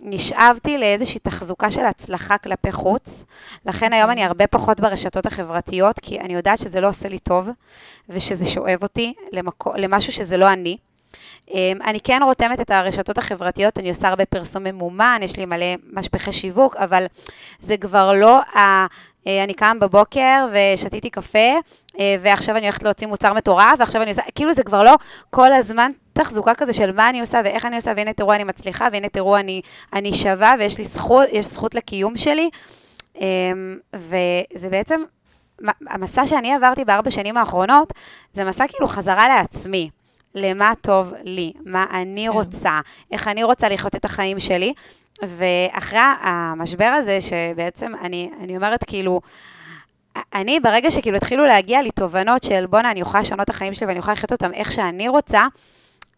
[0.03, 3.25] נשאבתי לאיזושהי תחזוקה של הצלחה כלפי חוץ,
[3.67, 7.49] לכן היום אני הרבה פחות ברשתות החברתיות, כי אני יודעת שזה לא עושה לי טוב,
[8.09, 10.77] ושזה שואב אותי למקו, למשהו שזה לא אני.
[11.51, 15.67] אמ, אני כן רותמת את הרשתות החברתיות, אני עושה הרבה פרסום ממומן, יש לי מלא
[15.93, 17.07] משפחי שיווק, אבל
[17.61, 18.87] זה כבר לא ה...
[19.27, 21.49] אה, אני קם בבוקר ושתיתי קפה,
[22.01, 24.95] אה, ועכשיו אני הולכת להוציא מוצר מטורף, ועכשיו אני עושה, כאילו זה כבר לא
[25.31, 28.89] כל הזמן תחזוקה כזה של מה אני עושה ואיך אני עושה, והנה תראו אני מצליחה,
[28.93, 29.61] והנה תראו אני,
[29.93, 32.51] אני שווה, ויש לי זכות, יש זכות לקיום שלי.
[33.21, 35.01] אמ, וזה בעצם,
[35.87, 37.93] המסע שאני עברתי בארבע שנים האחרונות,
[38.33, 39.91] זה מסע כאילו חזרה לעצמי.
[40.39, 42.33] למה טוב לי, מה אני כן.
[42.33, 42.81] רוצה,
[43.13, 44.73] איך אני רוצה לחיות את החיים שלי.
[45.23, 49.21] ואחרי המשבר הזה, שבעצם אני, אני אומרת כאילו,
[50.35, 53.87] אני, ברגע שכאילו התחילו להגיע לי תובנות של בואנה, אני יכולה לשנות את החיים שלי
[53.87, 55.41] ואני יכולה לחיות אותם איך שאני רוצה,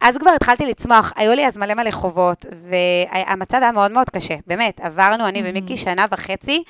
[0.00, 4.35] אז כבר התחלתי לצמוח, היו לי אז מלא מלא חובות, והמצב היה מאוד מאוד קשה,
[4.46, 6.62] באמת, עברנו אני ומיקי שנה וחצי,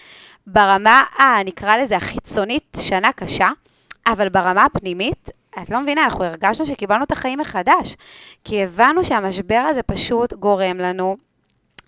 [0.46, 3.48] ברמה, אה, נקרא לזה החיצונית, שנה קשה,
[4.06, 5.30] אבל ברמה הפנימית,
[5.62, 7.96] את לא מבינה, אנחנו הרגשנו שקיבלנו את החיים מחדש,
[8.44, 11.16] כי הבנו שהמשבר הזה פשוט גורם לנו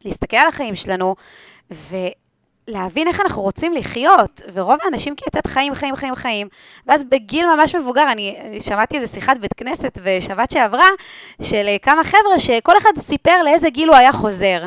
[0.05, 1.15] להסתכל על החיים שלנו,
[1.71, 6.49] ולהבין איך אנחנו רוצים לחיות, ורוב האנשים לתת חיים, חיים, חיים, חיים,
[6.87, 10.89] ואז בגיל ממש מבוגר, אני שמעתי איזה שיחת בית כנסת בשבת שעברה,
[11.43, 14.63] של כמה חבר'ה שכל אחד סיפר לאיזה גיל הוא היה חוזר.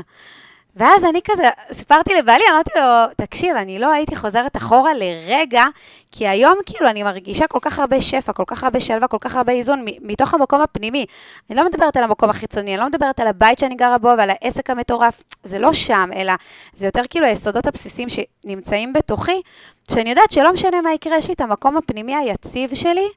[0.75, 2.83] ואז אני כזה, סיפרתי לבעלי, אמרתי לו,
[3.17, 5.63] תקשיב, אני לא הייתי חוזרת אחורה לרגע,
[6.11, 9.35] כי היום כאילו אני מרגישה כל כך הרבה שפע, כל כך הרבה שלווה, כל כך
[9.35, 11.05] הרבה איזון, מתוך המקום הפנימי.
[11.49, 14.29] אני לא מדברת על המקום החיצוני, אני לא מדברת על הבית שאני גרה בו ועל
[14.29, 16.33] העסק המטורף, זה לא שם, אלא
[16.75, 19.41] זה יותר כאילו היסודות הבסיסיים שנמצאים בתוכי,
[19.91, 23.07] שאני יודעת שלא משנה מה יקרה, יש לי את המקום הפנימי היציב שלי,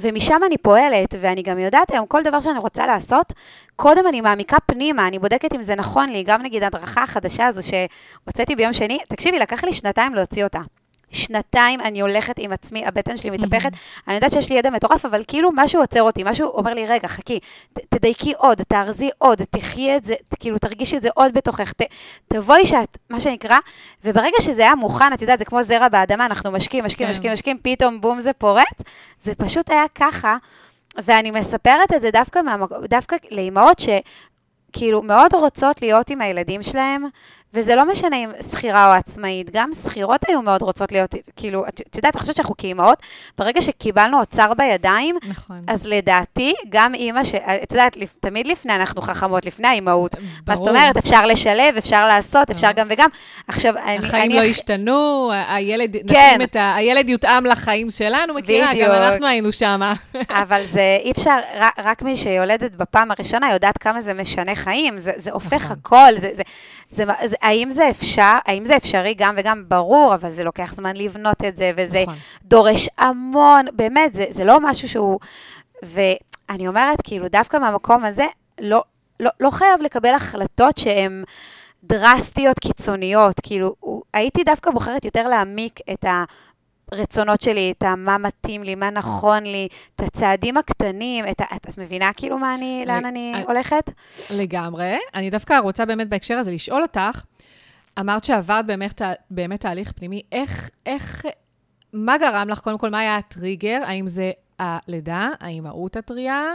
[0.00, 3.32] ומשם אני פועלת, ואני גם יודעת היום, כל דבר שאני רוצה לעשות,
[3.76, 7.60] קודם אני מעמיקה פנימה, אני בודקת אם זה נכון לי, גם נגיד ההדרכה החדשה הזו
[7.62, 10.60] שהוצאתי ביום שני, תקשיבי, לקח לי שנתיים להוציא אותה.
[11.14, 13.70] שנתיים אני הולכת עם עצמי, הבטן שלי מתהפכת,
[14.08, 17.08] אני יודעת שיש לי ידע מטורף, אבל כאילו משהו עוצר אותי, משהו אומר לי, רגע,
[17.08, 17.38] חכי,
[17.72, 21.82] ת, תדייקי עוד, תארזי עוד, תחי את זה, כאילו תרגישי את זה עוד בתוכך, ת,
[22.28, 23.58] תבואי שאת, מה שנקרא,
[24.04, 27.58] וברגע שזה היה מוכן, את יודעת, זה כמו זרע באדמה, אנחנו משקיעים, משקיעים, משקיעים, משקיעים,
[27.62, 28.82] פתאום בום זה פורט,
[29.22, 30.36] זה פשוט היה ככה.
[31.04, 32.70] ואני מספרת את זה דווקא, מהמק...
[32.88, 37.04] דווקא לאימהות שכאילו מאוד רוצות להיות עם הילדים שלהם,
[37.54, 41.80] וזה לא משנה אם שכירה או עצמאית, גם שכירות היו מאוד רוצות להיות, כאילו, את,
[41.90, 43.02] את יודעת, אני חושבת שאנחנו כאימהות,
[43.38, 45.56] ברגע שקיבלנו אוצר בידיים, נכון.
[45.66, 47.34] אז לדעתי, גם אימא, ש...
[47.34, 50.16] את יודעת, תמיד לפני אנחנו חכמות, לפני האימהות.
[50.46, 53.08] מה זאת אומרת, אפשר לשלב, אפשר לעשות, אפשר גם וגם.
[53.48, 54.06] עכשיו, אני...
[54.06, 54.34] החיים אני...
[54.34, 56.38] לא השתנו, הילד, כן.
[56.42, 56.74] את ה...
[56.74, 58.88] הילד יותאם לחיים שלנו, מכירה, בדיוק.
[58.88, 59.80] גם אנחנו היינו שם.
[60.42, 64.98] אבל זה אי אפשר, רק, רק מי שיולדת בפעם הראשונה יודעת כמה זה משנה חיים,
[64.98, 65.76] זה, זה הופך נכון.
[65.80, 66.42] הכל, זה, זה,
[66.90, 70.96] זה, זה, האם זה אפשר, האם זה אפשרי גם וגם ברור, אבל זה לוקח זמן
[70.96, 72.14] לבנות את זה, וזה נכון.
[72.42, 75.18] דורש המון, באמת, זה, זה לא משהו שהוא...
[75.82, 78.26] ואני אומרת, כאילו, דווקא מהמקום הזה,
[78.60, 78.82] לא,
[79.20, 81.24] לא, לא חייב לקבל החלטות שהן
[81.84, 83.40] דרסטיות, קיצוניות.
[83.42, 83.74] כאילו,
[84.14, 86.24] הייתי דווקא בוחרת יותר להעמיק את ה...
[86.92, 91.44] רצונות שלי, את מה מתאים לי, מה נכון לי, את הצעדים הקטנים, את ה...
[91.56, 93.90] את, את מבינה כאילו מה אני, לאן אני אני הולכת?
[94.30, 94.98] לגמרי.
[95.14, 97.24] אני דווקא רוצה באמת בהקשר הזה לשאול אותך,
[98.00, 101.26] אמרת שעברת באמת, באמת תהליך פנימי, איך, איך,
[101.92, 103.80] מה גרם לך, קודם כל, מה היה הטריגר?
[103.84, 106.54] האם זה הלידה, האימהות הטריה,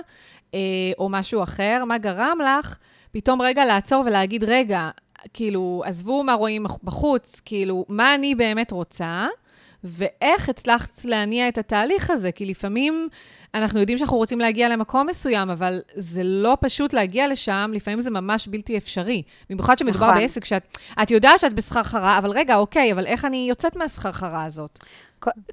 [0.53, 0.59] אה,
[0.99, 1.83] או משהו אחר?
[1.87, 2.77] מה גרם לך
[3.11, 4.89] פתאום רגע לעצור ולהגיד, רגע,
[5.33, 9.27] כאילו, עזבו מה רואים בחוץ, כאילו, מה אני באמת רוצה?
[9.83, 12.31] ואיך הצלחת להניע את התהליך הזה?
[12.31, 13.09] כי לפעמים
[13.53, 18.11] אנחנו יודעים שאנחנו רוצים להגיע למקום מסוים, אבל זה לא פשוט להגיע לשם, לפעמים זה
[18.11, 19.23] ממש בלתי אפשרי.
[19.49, 20.21] במיוחד שמדובר נכון.
[20.21, 24.79] בעסק שאת את יודעת שאת בסחרחרה, אבל רגע, אוקיי, אבל איך אני יוצאת מהסחרחרה הזאת?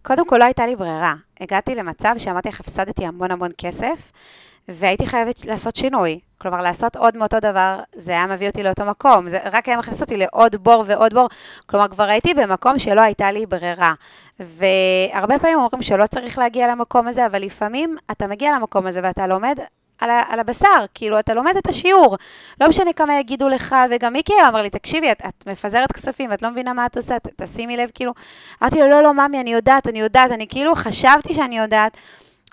[0.02, 1.14] קודם כל, לא הייתה לי ברירה.
[1.40, 4.12] הגעתי למצב שאמרתי לך, הפסדתי המון המון כסף,
[4.68, 6.20] והייתי חייבת לעשות שינוי.
[6.38, 9.30] כלומר, לעשות עוד מאותו דבר, זה היה מביא אותי לאותו מקום.
[9.30, 11.28] זה רק היה מכניס אותי לעוד בור ועוד בור.
[11.66, 13.92] כלומר, כבר הייתי במקום שלא הייתה לי ברירה.
[14.40, 19.26] והרבה פעמים אומרים שלא צריך להגיע למקום הזה, אבל לפעמים אתה מגיע למקום הזה ואתה
[19.26, 19.58] לומד
[19.98, 22.16] על, ה, על הבשר, כאילו, אתה לומד את השיעור.
[22.60, 26.42] לא משנה כמה יגידו לך, וגם מיקי אמר לי, תקשיבי, את, את מפזרת כספים, את
[26.42, 28.12] לא מבינה מה את עושה, תשימי לב, כאילו.
[28.62, 31.96] אמרתי לו, לא, לא, ממי, אני יודעת, אני יודעת, אני כאילו חשבתי שאני יודעת.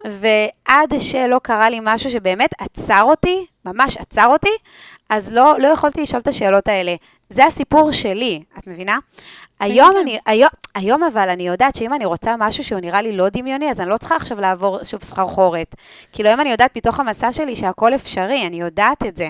[0.06, 4.56] ועד שלא קרה לי משהו שבאמת עצר אותי, ממש עצר אותי,
[5.10, 6.96] אז לא, לא יכולתי לשאול את השאלות האלה.
[7.30, 8.98] זה הסיפור שלי, את מבינה?
[9.60, 9.98] כן, היום, כן.
[9.98, 13.72] אני, היום, היום אבל אני יודעת שאם אני רוצה משהו שהוא נראה לי לא דמיוני,
[13.72, 15.76] אז אני לא צריכה עכשיו לעבור שוב סחרחורת.
[16.12, 19.30] כאילו היום אני יודעת מתוך המסע שלי שהכל אפשרי, אני יודעת את זה.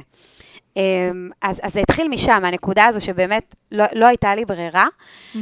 [0.77, 4.85] אמ, אז, אז זה התחיל משם, הנקודה הזו שבאמת לא, לא הייתה לי ברירה.
[5.35, 5.37] Mm-hmm.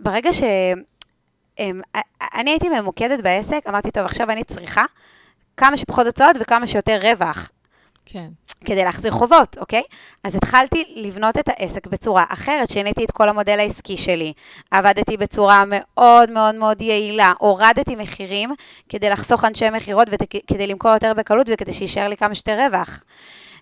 [0.00, 0.42] וברגע ש...
[1.62, 1.80] אמ,
[2.34, 4.84] אני הייתי ממוקדת בעסק, אמרתי, טוב, עכשיו אני צריכה
[5.56, 7.50] כמה שפחות הוצאות וכמה שיותר רווח.
[8.06, 8.28] כן.
[8.64, 9.82] כדי להחזיר חובות, אוקיי?
[10.24, 14.32] אז התחלתי לבנות את העסק בצורה אחרת, שיניתי את כל המודל העסקי שלי.
[14.70, 18.50] עבדתי בצורה מאוד מאוד מאוד יעילה, הורדתי מחירים
[18.88, 23.02] כדי לחסוך אנשי מכירות וכדי למכור יותר בקלות וכדי שיישאר לי כמה שיותר רווח.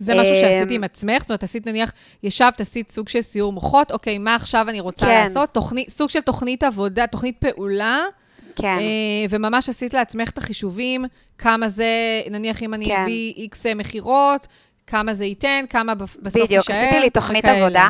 [0.01, 1.21] זה משהו שעשית עם עצמך?
[1.23, 5.07] זאת אומרת, עשית נניח, ישבת, עשית סוג של סיור מוחות, אוקיי, מה עכשיו אני רוצה
[5.07, 5.25] כן.
[5.25, 5.55] לעשות?
[5.55, 8.05] תוכנית, סוג של תוכנית עבודה, תוכנית פעולה.
[8.57, 8.67] כן.
[8.79, 11.05] אה, וממש עשית לעצמך את החישובים,
[11.39, 11.87] כמה זה,
[12.31, 13.01] נניח אם אני כן.
[13.03, 14.47] אביא איקס אה, מכירות,
[14.87, 16.45] כמה זה ייתן, כמה בסוף יישאר.
[16.45, 17.89] בדיוק, עשיתי לי תוכנית עבודה.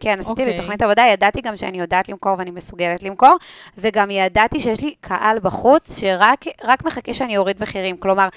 [0.00, 0.44] כן, עשיתי okay.
[0.44, 0.60] לי אוקיי.
[0.60, 3.36] תוכנית עבודה, ידעתי גם שאני יודעת למכור ואני מסוגלת למכור,
[3.78, 7.96] וגם ידעתי שיש לי קהל בחוץ שרק מחכה שאני אוריד מחירים.
[7.96, 8.28] כלומר,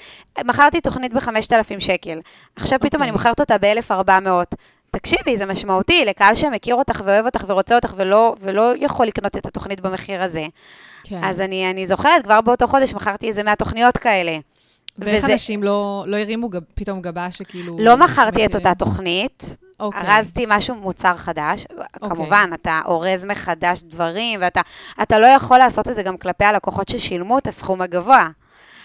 [0.44, 2.20] מכרתי תוכנית ב-5,000 שקל,
[2.56, 2.82] עכשיו okay.
[2.82, 3.22] פתאום אני אוקיי.
[3.22, 4.56] מוכרת אותה ב-1,400.
[4.90, 9.46] תקשיבי, זה משמעותי לקהל שמכיר אותך ואוהב אותך ורוצה אותך ולא, ולא יכול לקנות את
[9.46, 10.46] התוכנית במחיר הזה.
[11.04, 11.20] כן.
[11.24, 14.38] אז אני, אני זוכרת, כבר באותו חודש מכרתי איזה 100 תוכניות כאלה.
[14.98, 15.32] ואיך וזה...
[15.32, 17.76] אנשים לא, לא הרימו גב, פתאום גבה שכאילו...
[17.80, 20.00] לא מכרתי את אותה תוכנית, אוקיי.
[20.00, 21.66] ארזתי משהו, מוצר חדש.
[21.70, 22.10] אוקיי.
[22.10, 24.40] כמובן, אתה אורז מחדש דברים,
[24.98, 28.28] ואתה לא יכול לעשות את זה גם כלפי הלקוחות ששילמו את הסכום הגבוה.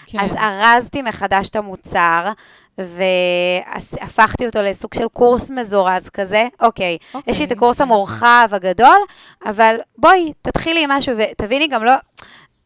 [0.05, 0.19] כן.
[0.19, 2.31] אז ארזתי מחדש את המוצר,
[2.77, 6.47] והפכתי אותו לסוג של קורס מזורז כזה.
[6.61, 7.31] אוקיי, אוקיי.
[7.31, 8.97] יש לי את הקורס המורחב הגדול,
[9.45, 11.93] אבל בואי, תתחילי עם משהו, ותביני גם לא...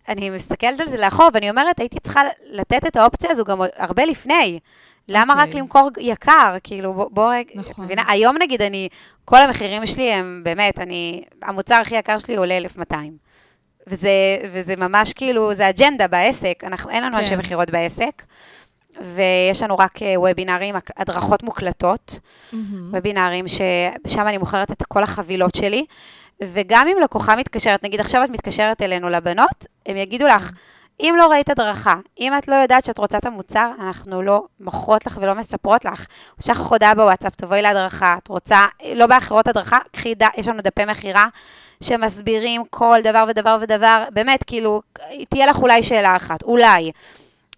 [0.09, 4.05] אני מסתכלת על זה לאחור, ואני אומרת, הייתי צריכה לתת את האופציה הזו גם הרבה
[4.05, 4.59] לפני.
[5.07, 5.37] למה okay.
[5.37, 5.61] רק אוקיי.
[5.61, 6.55] למכור יקר?
[6.63, 7.85] כאילו, בוא, בוא רגע, נכון.
[7.85, 8.03] מבינה?
[8.07, 8.89] היום נגיד, אני,
[9.25, 13.17] כל המחירים שלי הם באמת, אני, המוצר הכי יקר שלי עולה 1,200.
[13.87, 14.09] וזה,
[14.51, 17.37] וזה ממש כאילו, זה אג'נדה בעסק, אנחנו, אין לנו אנשי כן.
[17.37, 18.23] מכירות בעסק,
[19.01, 22.55] ויש לנו רק אה, וובינארים, הדרכות מוקלטות, mm-hmm.
[22.91, 25.85] וובינארים ששם אני מוכרת את כל החבילות שלי,
[26.53, 30.51] וגם אם לקוחה מתקשרת, נגיד עכשיו את מתקשרת אלינו לבנות, הם יגידו לך,
[30.99, 35.05] אם לא ראית הדרכה, אם את לא יודעת שאת רוצה את המוצר, אנחנו לא מוכרות
[35.05, 36.05] לך ולא מספרות לך.
[36.39, 40.23] יש לך הודעה בוואטסאפ, תבואי להדרכה, את רוצה, לא באחרות הדרכה, קחי, ד...
[40.37, 41.25] יש לנו דפי מכירה
[41.83, 44.81] שמסבירים כל דבר ודבר ודבר, באמת, כאילו,
[45.29, 46.91] תהיה לך אולי שאלה אחת, אולי.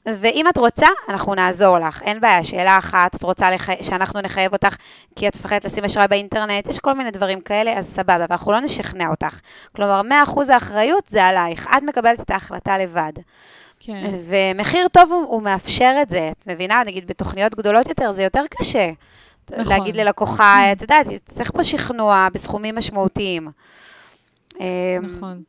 [0.08, 2.02] ואם את רוצה, אנחנו נעזור לך.
[2.02, 3.70] אין בעיה, שאלה אחת, את רוצה לח...
[3.82, 4.76] שאנחנו נחייב אותך
[5.16, 8.60] כי את מפחדת לשים אשראי באינטרנט, יש כל מיני דברים כאלה, אז סבבה, ואנחנו לא
[8.60, 9.40] נשכנע אותך.
[9.76, 13.14] כלומר, 100% האחריות זה עלייך, את מקבלת את ההחלטה לבד.
[13.80, 14.04] כן.
[14.30, 16.84] ומחיר טוב הוא, הוא מאפשר את זה, את מבינה?
[16.86, 18.92] נגיד בתוכניות גדולות יותר זה יותר קשה.
[19.52, 19.66] נכון.
[19.66, 23.48] להגיד ללקוחה, את יודעת, צריך פה שכנוע בסכומים משמעותיים.
[25.02, 25.42] נכון.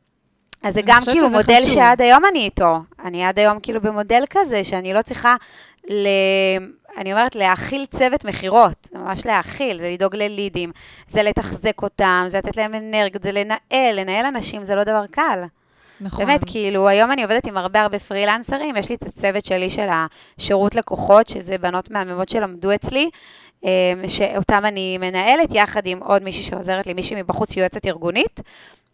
[0.67, 1.73] אז זה גם כאילו מודל חשוב.
[1.73, 2.79] שעד היום אני איתו.
[3.05, 5.35] אני עד היום כאילו במודל כזה, שאני לא צריכה,
[5.89, 6.07] ל...
[6.97, 8.87] אני אומרת, להאכיל צוות מכירות.
[8.91, 10.71] זה ממש להאכיל, זה לדאוג ללידים,
[11.07, 15.43] זה לתחזק אותם, זה לתת להם אנרגיות, זה לנהל, לנהל אנשים זה לא דבר קל.
[16.01, 16.25] נכון.
[16.25, 19.87] באמת, כאילו, היום אני עובדת עם הרבה הרבה פרילנסרים, יש לי את הצוות שלי של
[19.91, 23.09] השירות לקוחות, שזה בנות מהממות שלמדו אצלי,
[24.07, 28.41] שאותם אני מנהלת, יחד עם עוד מישהי שעוזרת לי, מישהי מבחוץ, יועצת ארגונית.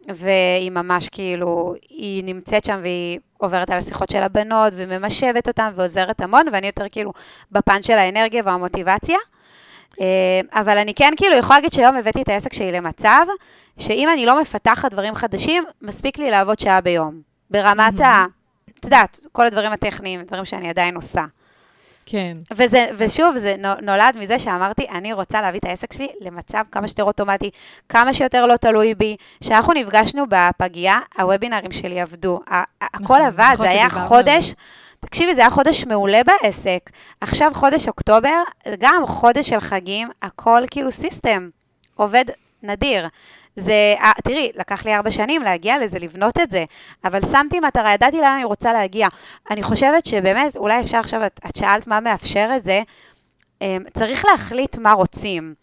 [0.07, 6.21] והיא ממש כאילו, היא נמצאת שם והיא עוברת על השיחות של הבנות וממשבת אותן ועוזרת
[6.21, 7.13] המון, ואני יותר כאילו
[7.51, 9.17] בפן של האנרגיה והמוטיבציה.
[10.01, 13.25] אה, אבל אני כן כאילו יכולה להגיד שהיום הבאתי את העסק שלי למצב,
[13.79, 17.21] שאם אני לא מפתחת דברים חדשים, מספיק לי לעבוד שעה ביום.
[17.49, 18.25] ברמת ה...
[18.79, 21.23] את יודעת, כל הדברים הטכניים, דברים שאני עדיין עושה.
[22.05, 22.37] כן.
[22.51, 27.03] וזה, ושוב, זה נולד מזה שאמרתי, אני רוצה להביא את העסק שלי למצב כמה שיותר
[27.03, 27.49] אוטומטי,
[27.89, 29.15] כמה שיותר לא תלוי בי.
[29.41, 32.39] כשאנחנו נפגשנו בפגייה, הוובינרים שלי עבדו.
[32.81, 34.53] הכל נכון, עבד, זה היה חודש...
[34.99, 36.89] תקשיבי, זה היה חודש מעולה בעסק.
[37.21, 38.43] עכשיו חודש אוקטובר,
[38.79, 41.49] גם חודש של חגים, הכל כאילו סיסטם.
[41.95, 42.25] עובד
[42.63, 43.07] נדיר.
[43.55, 46.63] זה, אה, תראי, לקח לי ארבע שנים להגיע לזה, לבנות את זה,
[47.05, 49.07] אבל שמתי מטרה, ידעתי לאן אני רוצה להגיע.
[49.51, 52.81] אני חושבת שבאמת, אולי אפשר עכשיו, את, את שאלת מה מאפשר את זה,
[53.61, 55.53] אמ, צריך להחליט מה רוצים.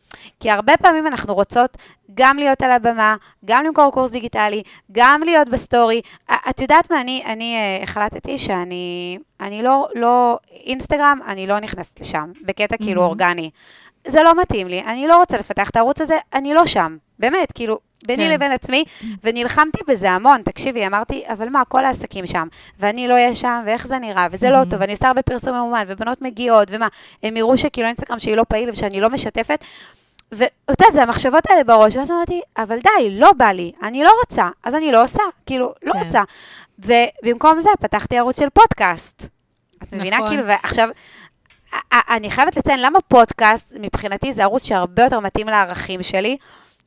[0.40, 1.76] כי הרבה פעמים אנחנו רוצות
[2.14, 6.00] גם להיות על הבמה, גם למכור קורס דיגיטלי, גם להיות בסטורי.
[6.50, 12.00] את יודעת מה, אני, אני uh, החלטתי שאני אני לא, לא, אינסטגרם, אני לא נכנסת
[12.00, 12.78] לשם, בקטע mm-hmm.
[12.84, 13.50] כאילו אורגני.
[14.06, 16.96] זה לא מתאים לי, אני לא רוצה לפתח את הערוץ הזה, אני לא שם.
[17.20, 18.34] באמת, כאילו, ביני כן.
[18.34, 18.84] לבין עצמי,
[19.24, 20.42] ונלחמתי בזה המון.
[20.42, 24.48] תקשיבי, אמרתי, אבל מה, כל העסקים שם, ואני לא אהיה שם, ואיך זה נראה, וזה
[24.48, 24.50] mm-hmm.
[24.50, 26.88] לא טוב, ואני עושה הרבה פרסום ממומן, ובנות מגיעות, ומה,
[27.22, 29.64] הם יראו שכאילו אינסטגרם שלי לא פעיל ושאני לא משתפת.
[30.32, 34.12] ואת יודעת, זה המחשבות האלה בראש, ואז אמרתי, אבל די, לא בא לי, אני לא
[34.20, 35.98] רוצה, אז אני לא עושה, כאילו, לא כן.
[35.98, 36.20] רוצה.
[36.78, 39.28] ובמקום זה פתחתי ערוץ של פודקאסט.
[39.82, 40.16] את מבינה?
[40.16, 40.28] נכון.
[40.28, 40.88] כאילו, ועכשיו,
[41.92, 46.36] אני חייבת לציין למה פודקאסט, מבחינתי זה ערוץ שהרבה יותר מתאים לערכים שלי.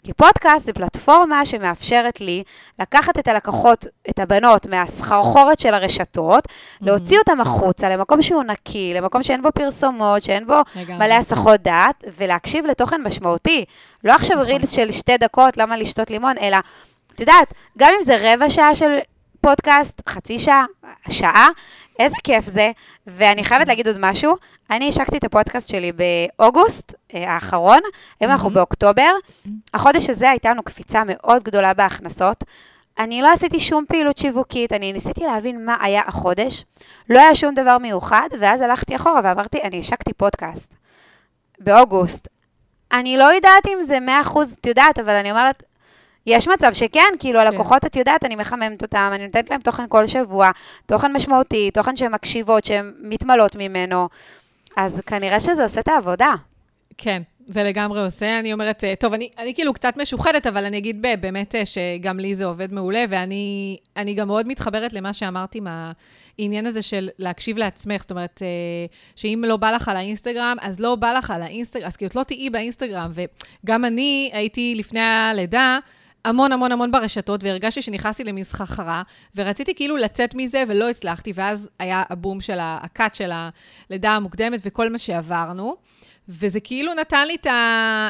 [0.03, 2.43] כי פודקאסט זה פלטפורמה שמאפשרת לי
[2.79, 6.77] לקחת את הלקוחות, את הבנות, מהסחרחורת של הרשתות, mm-hmm.
[6.81, 10.57] להוציא אותם החוצה למקום שהוא נקי, למקום שאין בו פרסומות, שאין בו
[10.89, 13.65] מלא הסחות דעת, ולהקשיב לתוכן משמעותי.
[14.03, 14.47] לא עכשיו נכון.
[14.47, 16.57] רילס של שתי דקות, למה לשתות לימון, אלא,
[17.15, 18.99] את יודעת, גם אם זה רבע שעה של
[19.43, 20.65] פודקאסט, חצי שעה,
[21.10, 21.47] שעה,
[21.99, 22.71] איזה כיף זה.
[23.08, 24.36] ואני חייבת להגיד עוד משהו,
[24.71, 27.79] אני השקתי את הפודקאסט שלי באוגוסט אה, האחרון,
[28.19, 29.12] היום אנחנו באוקטובר.
[29.73, 32.43] החודש הזה הייתה לנו קפיצה מאוד גדולה בהכנסות.
[32.99, 36.65] אני לא עשיתי שום פעילות שיווקית, אני ניסיתי להבין מה היה החודש.
[37.10, 40.75] לא היה שום דבר מיוחד, ואז הלכתי אחורה ואמרתי, אני השקתי פודקאסט
[41.60, 42.27] באוגוסט.
[42.91, 45.63] אני לא יודעת אם זה 100%, את יודעת, אבל אני אומרת,
[46.25, 47.47] יש מצב שכן, כאילו, כן.
[47.47, 50.51] הלקוחות, את יודעת, אני מחממת אותם, אני נותנת להם תוכן כל שבוע,
[50.86, 54.09] תוכן משמעותי, תוכן שהן מקשיבות, שהן מתמלאות ממנו,
[54.77, 56.33] אז כנראה שזה עושה את העבודה.
[56.97, 58.39] כן, זה לגמרי עושה.
[58.39, 62.19] אני אומרת, אה, טוב, אני, אני כאילו קצת משוחדת, אבל אני אגיד באמת אה, שגם
[62.19, 68.02] לי זה עובד מעולה, ואני גם מאוד מתחברת למה שאמרתי מהעניין הזה של להקשיב לעצמך.
[68.02, 68.48] זאת אומרת, אה,
[69.15, 72.15] שאם לא בא לך על האינסטגרם, אז לא בא לך על האינסטגרם, אז כאילו, את
[72.15, 73.12] לא תהיי באינסטגרם.
[73.63, 75.79] וגם אני הייתי לפני הלידה,
[76.26, 79.04] המון המון המון ברשתות, והרגשתי שנכנסתי למסחחרה,
[79.36, 83.32] ורציתי כאילו לצאת מזה ולא הצלחתי, ואז היה הבום של הקאט של
[83.90, 85.76] הלידה המוקדמת וכל מה שעברנו,
[86.30, 87.36] וזה כאילו נתן לי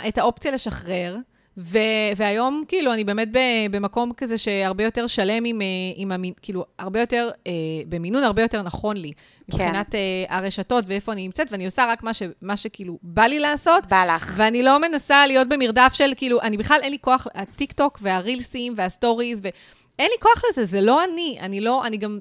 [0.08, 1.18] את האופציה לשחרר.
[1.58, 1.78] ו-
[2.18, 3.28] והיום, כאילו, אני באמת
[3.72, 7.52] במקום כזה שהרבה יותר שלם עם, אה, עם המין, כאילו, הרבה יותר, אה,
[7.90, 9.12] במינון הרבה יותר נכון לי.
[9.14, 9.58] כן.
[9.58, 10.00] מבחינת אה,
[10.38, 13.88] הרשתות ואיפה אני נמצאת, ואני עושה רק מה, ש- מה שכאילו בא לי לעשות.
[13.88, 14.34] בא לך.
[14.36, 19.42] ואני לא מנסה להיות במרדף של, כאילו, אני בכלל, אין לי כוח, הטיק-טוק והרילסים והסטוריז,
[19.44, 21.38] ואין לי כוח לזה, זה לא אני.
[21.40, 22.20] אני לא, אני גם,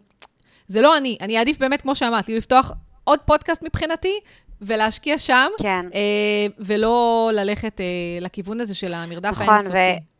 [0.68, 1.16] זה לא אני.
[1.20, 2.72] אני אעדיף באמת, כמו שאמרת, לפתוח
[3.04, 4.20] עוד פודקאסט מבחינתי,
[4.62, 5.86] ולהשקיע שם, כן.
[5.94, 6.00] אה,
[6.58, 7.86] ולא ללכת אה,
[8.20, 9.76] לכיוון הזה של המרדף נכון, האינסופי.
[9.78, 10.11] ו-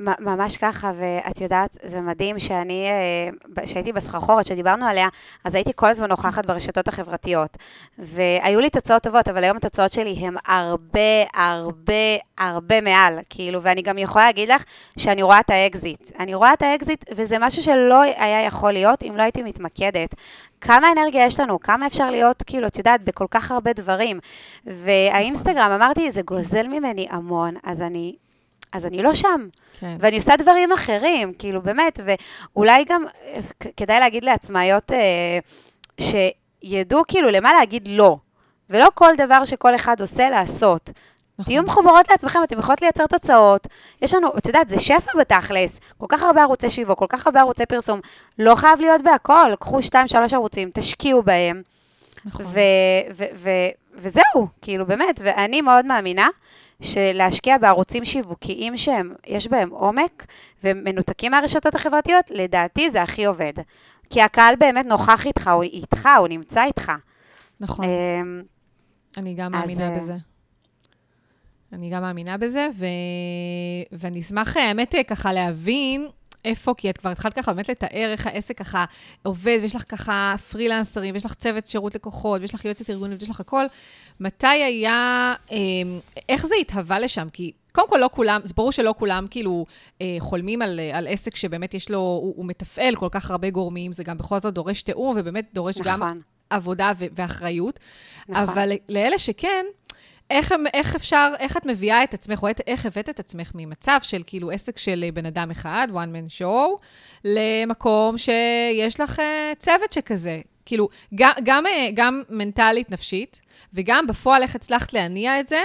[0.00, 5.08] ממש ככה, ואת יודעת, זה מדהים שאני, אה, כשהייתי בסחרחורת, שדיברנו עליה,
[5.44, 7.56] אז הייתי כל הזמן נוכחת ברשתות החברתיות.
[7.98, 11.00] והיו לי תוצאות טובות, אבל היום התוצאות שלי הן הרבה,
[11.34, 11.92] הרבה,
[12.38, 14.64] הרבה מעל, כאילו, ואני גם יכולה להגיד לך
[14.98, 16.12] שאני רואה את האקזיט.
[16.18, 20.14] אני רואה את האקזיט, וזה משהו שלא היה יכול להיות אם לא הייתי מתמקדת.
[20.60, 24.20] כמה אנרגיה יש לנו, כמה אפשר להיות, כאילו, את יודעת, בכל כך הרבה דברים.
[24.66, 28.14] והאינסטגרם, אמרתי, זה גוזל ממני המון, אז אני
[28.72, 29.48] אז אני לא שם.
[29.80, 29.96] כן.
[30.00, 33.04] ואני עושה דברים אחרים, כאילו, באמת, ואולי גם
[33.76, 35.38] כדאי להגיד לעצמאיות אה,
[36.00, 38.16] שידעו כאילו למה להגיד לא,
[38.70, 40.90] ולא כל דבר שכל אחד עושה לעשות.
[41.38, 41.52] נכון.
[41.52, 43.66] תהיו מחוברות לעצמכם, אתם יכולות לייצר תוצאות.
[44.02, 45.80] יש לנו, את יודעת, זה שפע בתכלס.
[45.98, 48.00] כל כך הרבה ערוצי שיווק, כל כך הרבה ערוצי פרסום.
[48.38, 49.52] לא חייב להיות בהכל.
[49.60, 51.62] קחו שתיים, שלוש ערוצים, תשקיעו בהם.
[52.24, 52.46] נכון.
[53.94, 55.20] וזהו, כאילו, באמת.
[55.24, 56.28] ואני מאוד מאמינה
[56.82, 60.26] שלהשקיע בערוצים שיווקיים שהם, יש בהם עומק,
[60.64, 63.52] ומנותקים מהרשתות החברתיות, לדעתי זה הכי עובד.
[64.10, 66.92] כי הקהל באמת נוכח איתך, הוא איתך, הוא נמצא איתך.
[67.60, 67.84] נכון.
[67.84, 68.42] אמ,
[69.16, 70.14] אני גם מאמינה אז, בזה.
[71.72, 72.86] אני גם מאמינה בזה, ו...
[73.92, 76.08] ואני אשמח, האמת, ככה להבין
[76.44, 78.84] איפה, כי את כבר התחלת ככה באמת לתאר איך העסק ככה
[79.22, 83.30] עובד, ויש לך ככה פרילנסרים, ויש לך צוות שירות לקוחות, ויש לך יועצת ארגונית, ויש
[83.30, 83.64] לך הכל.
[84.20, 87.28] מתי היה, אמ, איך זה התהווה לשם?
[87.32, 89.66] כי קודם כל לא כולם, זה ברור שלא כולם כאילו
[90.00, 93.92] אה, חולמים על, על עסק שבאמת יש לו, הוא, הוא מתפעל כל כך הרבה גורמים,
[93.92, 95.92] זה גם בכל זאת דורש תיאום, ובאמת דורש נכון.
[95.92, 96.20] גם
[96.50, 97.80] עבודה ו- ואחריות.
[98.28, 98.42] נכון.
[98.42, 99.66] אבל לאלה שכן,
[100.30, 104.22] איך, איך אפשר, איך את מביאה את עצמך, או איך הבאת את עצמך ממצב של
[104.26, 106.78] כאילו עסק של בן אדם אחד, one man show,
[107.24, 110.40] למקום שיש לך אה, צוות שכזה.
[110.66, 113.40] כאילו, גם, גם, אה, גם מנטלית, נפשית,
[113.74, 115.62] וגם בפועל איך הצלחת להניע את זה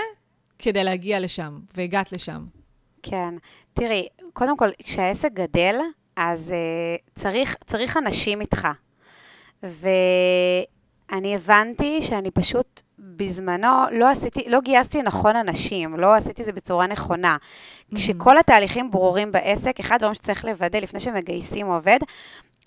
[0.60, 2.46] כדי להגיע לשם, והגעת לשם.
[3.04, 3.34] כן.
[3.74, 5.76] תראי, קודם כל, כשהעסק גדל,
[6.16, 8.68] אז uh, צריך, צריך אנשים איתך.
[9.64, 12.82] ואני הבנתי שאני פשוט
[13.18, 17.38] בזמנו לא עשיתי, לא גייסתי נכון אנשים, לא עשיתי את זה בצורה נכונה.
[17.40, 17.96] Mm-hmm.
[17.96, 22.00] כשכל התהליכים ברורים בעסק, אחד הדברים שצריך לוודא לפני שמגייסים עובד,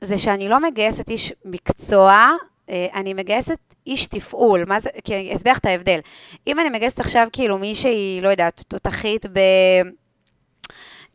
[0.01, 2.31] זה שאני לא מגייסת איש מקצוע,
[2.71, 5.99] אה, אני מגייסת איש תפעול, מה זה, כי אני אסביר את ההבדל.
[6.47, 9.41] אם אני מגייסת עכשיו כאילו מישהי, לא יודעת, תותחית ב...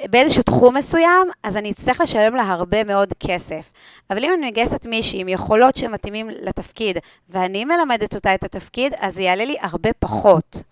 [0.10, 3.72] באיזשהו תחום מסוים, אז אני אצטרך לשלם לה הרבה מאוד כסף.
[4.10, 6.98] אבל אם אני מגייסת מישהי עם יכולות שמתאימים לתפקיד,
[7.30, 10.64] ואני מלמדת אותה את התפקיד, אז זה יעלה לי הרבה פחות.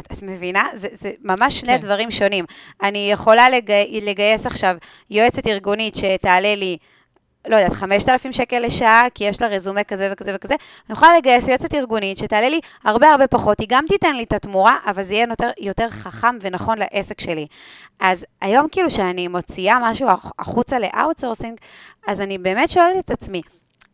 [0.00, 0.68] את, את מבינה?
[0.74, 1.80] זה, זה ממש שני כן.
[1.80, 2.44] דברים שונים.
[2.82, 4.76] אני יכולה לגי, לגייס עכשיו
[5.10, 6.76] יועצת ארגונית שתעלה לי
[7.48, 11.48] לא יודעת, 5,000 שקל לשעה, כי יש לה רזומה כזה וכזה וכזה, אני יכולה לגייס
[11.48, 15.14] יועצת ארגונית שתעלה לי הרבה הרבה פחות, היא גם תיתן לי את התמורה, אבל זה
[15.14, 17.46] יהיה יותר, יותר חכם ונכון לעסק שלי.
[18.00, 21.58] אז היום כאילו שאני מוציאה משהו החוצה ל outsourcing,
[22.06, 23.42] אז אני באמת שואלת את עצמי,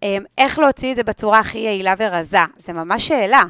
[0.03, 2.38] אמ, איך להוציא את זה בצורה הכי יעילה ורזה?
[2.57, 3.42] זה ממש שאלה.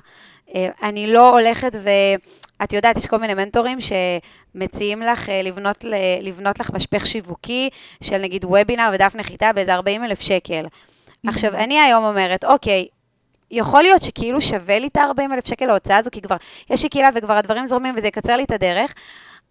[0.55, 1.91] אמ, אני לא הולכת ו...
[2.65, 5.85] את יודעת, יש כל מיני מנטורים שמציעים לך אה, לבנות,
[6.21, 7.71] לבנות לך משפך שיווקי
[8.03, 10.65] של נגיד וובינר ודף נחיתה באיזה 40 אלף שקל.
[11.27, 12.87] עכשיו, אני היום אומרת, אוקיי,
[13.51, 16.37] יכול להיות שכאילו שווה לי את ה-40 אלף שקל להוצאה הזו, כי כבר
[16.71, 18.95] יש לי קהילה וכבר הדברים זורמים וזה יקצר לי את הדרך,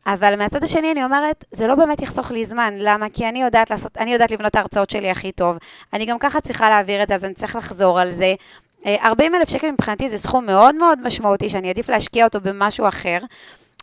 [0.05, 2.73] אבל מהצד השני אני אומרת, זה לא באמת יחסוך לי זמן.
[2.77, 3.09] למה?
[3.09, 5.57] כי אני יודעת לעשות, אני יודעת לבנות את ההרצאות שלי הכי טוב.
[5.93, 8.33] אני גם ככה צריכה להעביר את זה, אז אני צריך לחזור על זה.
[8.88, 12.88] 40 אה, אלף שקל מבחינתי זה סכום מאוד מאוד משמעותי, שאני עדיף להשקיע אותו במשהו
[12.88, 13.17] אחר.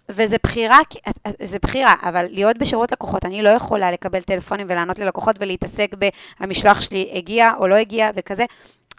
[0.09, 4.67] וזה בחירה, אה, אה, זה בחירה, אבל להיות בשירות לקוחות, אני לא יכולה לקבל טלפונים
[4.71, 8.45] ולענות ללקוחות ולהתעסק ב"המשלוח שלי הגיע או לא הגיע" וכזה.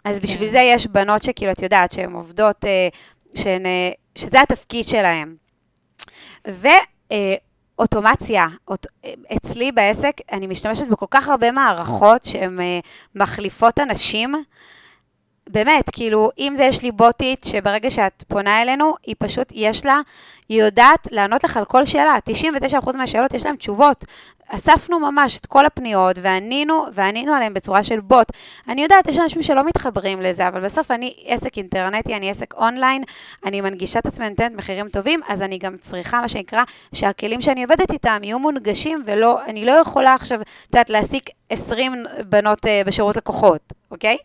[0.04, 0.22] אז כן.
[0.22, 2.64] בשביל זה יש בנות שכאילו, את יודעת, שהן עובדות,
[3.34, 3.62] שהן,
[4.14, 5.34] שזה התפקיד שלהן.
[7.78, 8.86] ואוטומציה, אוט,
[9.36, 12.58] אצלי בעסק, אני משתמשת בכל כך הרבה מערכות שהן
[13.14, 14.34] מחליפות אנשים.
[15.48, 20.00] באמת, כאילו, אם זה יש לי בוטית, שברגע שאת פונה אלינו, היא פשוט, יש לה,
[20.48, 22.16] היא יודעת לענות לך על כל שאלה.
[22.80, 24.04] 99% מהשאלות יש להן תשובות.
[24.52, 28.32] אספנו ממש את כל הפניות, וענינו, וענינו עליהן בצורה של בוט.
[28.68, 33.02] אני יודעת, יש אנשים שלא מתחברים לזה, אבל בסוף אני עסק אינטרנטי, אני עסק אונליין,
[33.44, 36.62] אני מנגישה את עצמי, נותנת מחירים טובים, אז אני גם צריכה, מה שנקרא,
[36.94, 41.92] שהכלים שאני עובדת איתם יהיו מונגשים, ולא, אני לא יכולה עכשיו, את יודעת, להעסיק 20
[42.28, 44.16] בנות uh, בשירות לקוחות, אוקיי?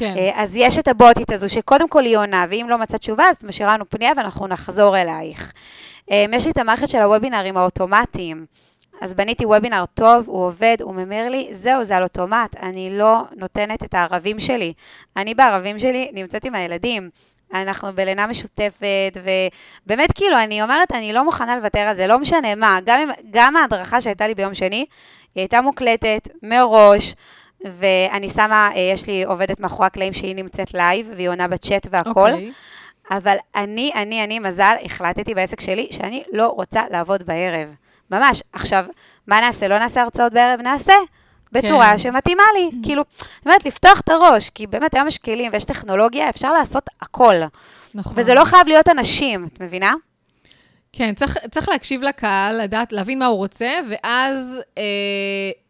[0.00, 0.14] כן.
[0.16, 3.36] Uh, אז יש את הבוטית הזו, שקודם כל היא עונה, ואם לא מצאת תשובה, אז
[3.44, 5.52] משאירה לנו פנייה ואנחנו נחזור אלייך.
[6.00, 8.46] Um, יש לי את המערכת של הוובינרים האוטומטיים.
[9.00, 13.22] אז בניתי וובינר טוב, הוא עובד, הוא ממיר לי, זהו, זה על אוטומט, אני לא
[13.36, 14.72] נותנת את הערבים שלי.
[15.16, 17.10] אני בערבים שלי נמצאת עם הילדים.
[17.54, 19.16] אנחנו בלינה משותפת,
[19.86, 22.78] ובאמת, כאילו, אני אומרת, אני לא מוכנה לוותר על זה, לא משנה מה.
[22.84, 24.76] גם, גם ההדרכה שהייתה לי ביום שני,
[25.34, 27.14] היא הייתה מוקלטת מראש,
[27.64, 32.30] ואני שמה, אה, יש לי עובדת מאחורי הקלעים שהיא נמצאת לייב, והיא עונה בצ'אט והכל.
[32.30, 32.32] Okay.
[32.32, 32.52] אוקיי.
[33.10, 37.74] אבל אני, אני, אני, מזל, החלטתי בעסק שלי שאני לא רוצה לעבוד בערב.
[38.10, 38.42] ממש.
[38.52, 38.84] עכשיו,
[39.26, 39.68] מה נעשה?
[39.68, 40.60] לא נעשה הרצאות בערב?
[40.60, 40.94] נעשה.
[41.52, 41.98] בצורה כן.
[41.98, 42.70] שמתאימה לי.
[42.82, 46.90] כאילו, אני אומרת, לפתוח את הראש, כי באמת היום יש כלים ויש טכנולוגיה, אפשר לעשות
[47.02, 47.34] הכל.
[47.94, 48.12] נכון.
[48.16, 49.94] וזה לא חייב להיות אנשים, את מבינה?
[50.92, 54.82] כן, צריך, צריך להקשיב לקהל, לדעת, להבין מה הוא רוצה, ואז אה,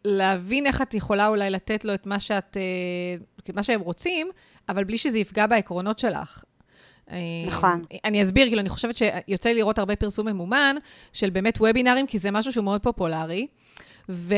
[0.05, 4.29] להבין איך את יכולה אולי לתת לו את מה שאת, אה, מה שהם רוצים,
[4.69, 6.43] אבל בלי שזה יפגע בעקרונות שלך.
[7.11, 7.17] אה,
[7.47, 7.85] נכון.
[8.05, 10.75] אני אסביר, כאילו, אני חושבת שיוצא לי לראות הרבה פרסום ממומן
[11.13, 13.47] של באמת וובינארים, כי זה משהו שהוא מאוד פופולרי.
[14.11, 14.35] ו...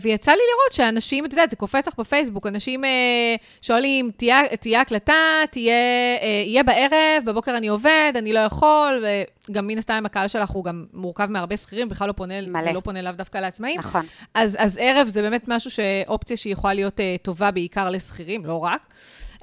[0.00, 4.80] ויצא לי לראות שאנשים, את יודעת, זה קופץ לך בפייסבוק, אנשים אה, שואלים, תהיה, תהיה
[4.80, 5.12] הקלטה,
[5.50, 5.74] תהיה,
[6.22, 9.04] אה, יהיה בערב, בבוקר אני עובד, אני לא יכול,
[9.50, 12.72] וגם מן הסתם הקהל שלך הוא גם מורכב מהרבה שכירים, בכלל לא פונה, מלא.
[12.72, 13.78] לא פונה לאו דווקא לעצמאים.
[13.78, 14.06] נכון.
[14.34, 18.64] אז, אז ערב זה באמת משהו, אופציה שהיא יכולה להיות אה, טובה בעיקר לשכירים, לא
[18.64, 18.88] רק.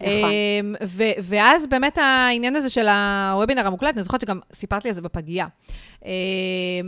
[0.02, 0.30] נכון.
[0.62, 4.96] אמ, ו- ואז באמת העניין הזה של הוובינר המוקלט, אני זוכרת שגם סיפרת לי על
[4.96, 5.48] זה בפגייה.
[6.06, 6.10] אמ,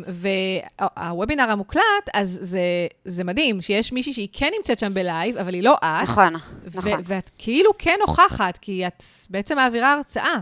[0.07, 1.81] והוובינר המוקלט,
[2.13, 2.61] אז זה,
[3.05, 6.03] זה מדהים, שיש מישהי שהיא כן נמצאת שם בלייב, אבל היא לא את.
[6.03, 6.91] נכון, נכון.
[7.03, 10.35] ואת כאילו כן נוכחת, כי את בעצם מעבירה הרצאה.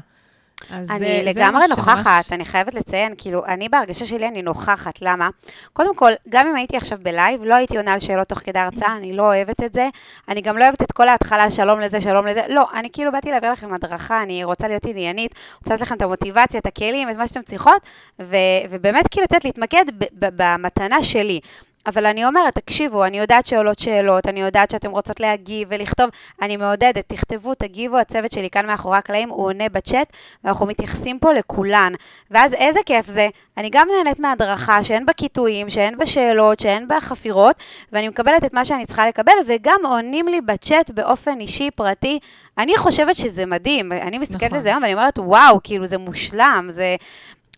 [0.71, 4.27] אז אני זה- זה לגמרי משהו נוכחת, שממש- אני חייבת לציין, כאילו, אני בהרגשה שלי
[4.27, 5.29] אני נוכחת, למה?
[5.73, 8.97] קודם כל, גם אם הייתי עכשיו בלייב, לא הייתי עונה על שאלות תוך כדי הרצאה,
[8.97, 9.89] אני לא אוהבת את זה.
[10.29, 12.41] אני גם לא אוהבת את כל ההתחלה, שלום לזה, שלום לזה.
[12.49, 16.01] לא, אני כאילו באתי להעביר לכם הדרכה, אני רוצה להיות עניינית, רוצה לתת לכם את
[16.01, 17.81] המוטיבציה, את הכלים, את מה שאתם צריכות,
[18.21, 18.35] ו-
[18.69, 21.39] ובאמת כאילו לתת להתמקד ב- ב- במתנה שלי.
[21.87, 26.09] אבל אני אומרת, תקשיבו, אני יודעת שעולות שאלות, אני יודעת שאתם רוצות להגיב ולכתוב,
[26.41, 30.13] אני מעודדת, תכתבו, תגיבו, הצוות שלי כאן מאחורי הקלעים, הוא עונה בצ'אט,
[30.43, 31.93] ואנחנו מתייחסים פה לכולן.
[32.31, 33.27] ואז איזה כיף זה,
[33.57, 37.55] אני גם נהנית מהדרכה, שאין בה קיטויים, שאין בה שאלות, שאין בה חפירות,
[37.91, 42.19] ואני מקבלת את מה שאני צריכה לקבל, וגם עונים לי בצ'אט באופן אישי, פרטי.
[42.57, 44.57] אני חושבת שזה מדהים, אני מסתכלת נכון.
[44.57, 46.95] על זה היום ואני אומרת, וואו, כאילו זה מושלם, זה...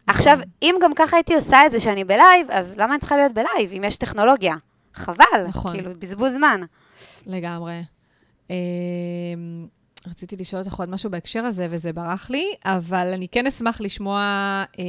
[0.08, 3.34] עכשיו, אם גם ככה הייתי עושה את זה שאני בלייב, אז למה אני צריכה להיות
[3.34, 4.56] בלייב, אם יש טכנולוגיה?
[4.94, 5.74] חבל, נכון.
[5.74, 6.62] כאילו, בזבוז זמן.
[7.26, 7.82] לגמרי.
[8.50, 8.56] אמ,
[10.08, 14.20] רציתי לשאול אותך עוד משהו בהקשר הזה, וזה ברח לי, אבל אני כן אשמח לשמוע
[14.80, 14.84] אה,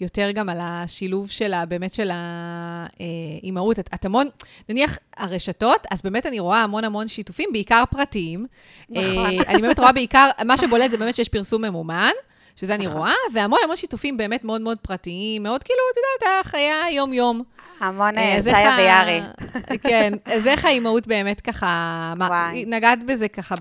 [0.00, 1.66] יותר גם על השילוב של ה...
[1.66, 3.78] באמת של האימהות.
[3.78, 4.28] את, את המון,
[4.68, 8.46] נניח הרשתות, אז באמת אני רואה המון המון שיתופים, בעיקר פרטיים.
[8.90, 9.02] נכון.
[9.02, 12.12] אה, אני באמת רואה בעיקר, מה שבולט זה באמת שיש פרסום ממומן.
[12.60, 12.86] שזה אני.
[12.86, 17.42] רואה, והמון המון שיתופים באמת מאוד מאוד פרטיים, מאוד כאילו, את יודעת, החיה יום-יום.
[17.80, 19.20] המון אה, אה, אז איך סאיה ה- ויארי.
[19.82, 22.14] כן, אז איך האימהות באמת ככה.
[22.66, 23.54] נגעת בזה ככה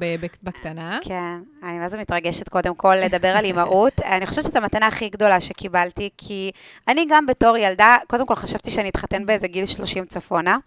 [0.44, 1.00] בקטנה?
[1.02, 4.00] כן, אני מה זה מתרגשת קודם כל לדבר על אימהות.
[4.00, 6.52] אני חושבת שזאת המתנה הכי גדולה שקיבלתי, כי
[6.88, 10.58] אני גם בתור ילדה, קודם כל חשבתי שאני אתחתן באיזה גיל 30 צפונה.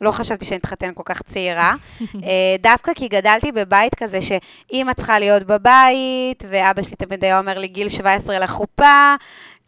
[0.00, 1.74] לא חשבתי שאני אתחתן כל כך צעירה.
[2.00, 7.58] אה, דווקא כי גדלתי בבית כזה שאימא צריכה להיות בבית, ואבא שלי תמיד היה אומר
[7.58, 9.14] לי גיל 17 לחופה.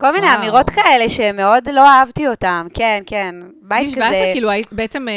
[0.01, 0.39] כל מיני וואו.
[0.39, 2.67] אמירות כאלה שמאוד לא אהבתי אותן.
[2.75, 3.35] כן, כן.
[3.63, 4.05] בית גיל כזה...
[4.05, 5.09] 17, כאילו, היית בעצם...
[5.09, 5.15] אה,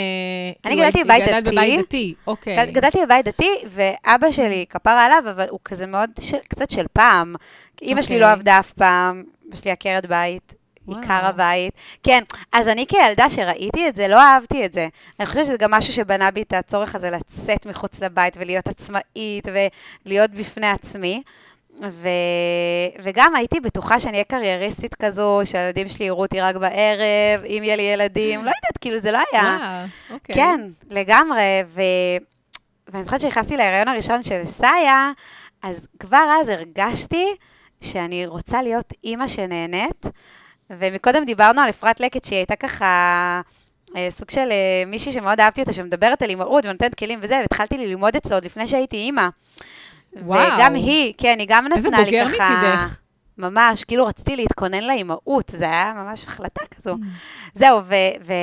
[0.66, 1.52] אני כאילו, גדלתי בבית דתי.
[1.56, 2.56] בבית דתי, אוקיי.
[2.66, 6.34] גד- גדלתי בבית דתי, ואבא שלי, כפרה עליו, אבל הוא כזה מאוד, ש...
[6.48, 7.36] קצת של פעם.
[7.82, 8.28] אימא שלי אוקיי.
[8.28, 10.54] לא עבדה אף פעם, אמא שלי עקרת בית,
[10.88, 11.00] וואו.
[11.02, 11.74] עיקר הבית.
[12.04, 14.88] כן, אז אני כילדה שראיתי את זה, לא אהבתי את זה.
[15.20, 19.48] אני חושבת שזה גם משהו שבנה בי את הצורך הזה לצאת מחוץ לבית ולהיות עצמאית
[20.06, 21.22] ולהיות בפני עצמי.
[21.82, 22.08] ו...
[23.04, 27.76] וגם הייתי בטוחה שאני אהיה קרייריסטית כזו, שהילדים שלי יראו אותי רק בערב, אם יהיה
[27.76, 29.58] לי ילדים, לא יודעת, כאילו זה לא היה.
[29.60, 30.36] וואו, אוקיי.
[30.36, 31.64] כן, לגמרי.
[31.68, 31.82] ו...
[32.88, 35.12] ואני זוכרת שנכנסתי להיריון הראשון של סאיה,
[35.64, 37.26] אז כבר אז הרגשתי
[37.82, 40.06] שאני רוצה להיות אימא שנהנית.
[40.70, 43.42] ומקודם דיברנו על אפרת לקט, שהיא הייתה ככה
[43.98, 47.78] אה, סוג של אה, מישהי שמאוד אהבתי אותה, שמדברת על אימהות ונותנת כלים וזה, והתחלתי
[47.78, 49.28] ללמוד את זה עוד לפני שהייתי אימא.
[50.22, 50.54] וואו.
[50.56, 52.50] וגם היא, כן, היא גם איזה נתנה לי בוגר ככה...
[52.50, 52.98] מצידך.
[53.38, 56.96] ממש, כאילו רציתי להתכונן לאימהות, זה היה ממש החלטה כזו.
[57.54, 57.96] זהו, ו...
[58.26, 58.34] ו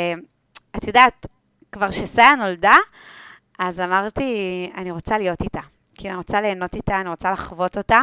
[0.77, 1.27] את יודעת,
[1.73, 2.77] כבר כשסיה נולדה,
[3.59, 5.61] אז אמרתי, אני רוצה להיות איתה.
[5.95, 7.99] כי אני רוצה ליהנות איתה, אני רוצה לחוות אותה.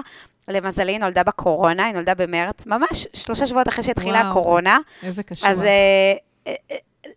[0.47, 4.79] למזלי, היא נולדה בקורונה, היא נולדה במרץ, ממש שלושה שבועות אחרי שהתחילה הקורונה.
[5.03, 5.49] איזה קשור.
[5.49, 5.63] אז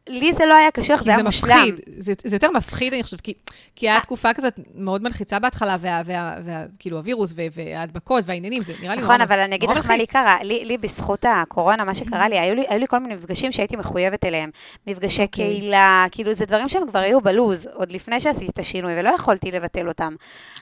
[0.08, 1.50] לי זה לא היה קשוח, זה היה מושלם.
[1.50, 3.34] מפחיד, זה, זה יותר מפחיד, אני חושבת, כי,
[3.76, 8.62] כי היה תקופה כזאת מאוד מלחיצה בהתחלה, וה, וה, וה, כאילו הווירוס וה, וההדבקות והעניינים,
[8.62, 10.06] זה נראה לי נכון, אבל אני אגיד לך מה לי.
[10.06, 10.36] קרה.
[10.42, 13.76] לי, לי בזכות הקורונה, מה שקרה לי, היו לי, היו לי כל מיני מפגשים שהייתי
[13.76, 14.50] מחויבת אליהם.
[14.86, 15.44] מפגשי אוקיי.
[15.46, 19.50] קהילה, כאילו, זה דברים שהם כבר היו בלוז, עוד לפני שעשיתי את השינוי, ולא יכולתי
[19.50, 20.14] לבטל אותם.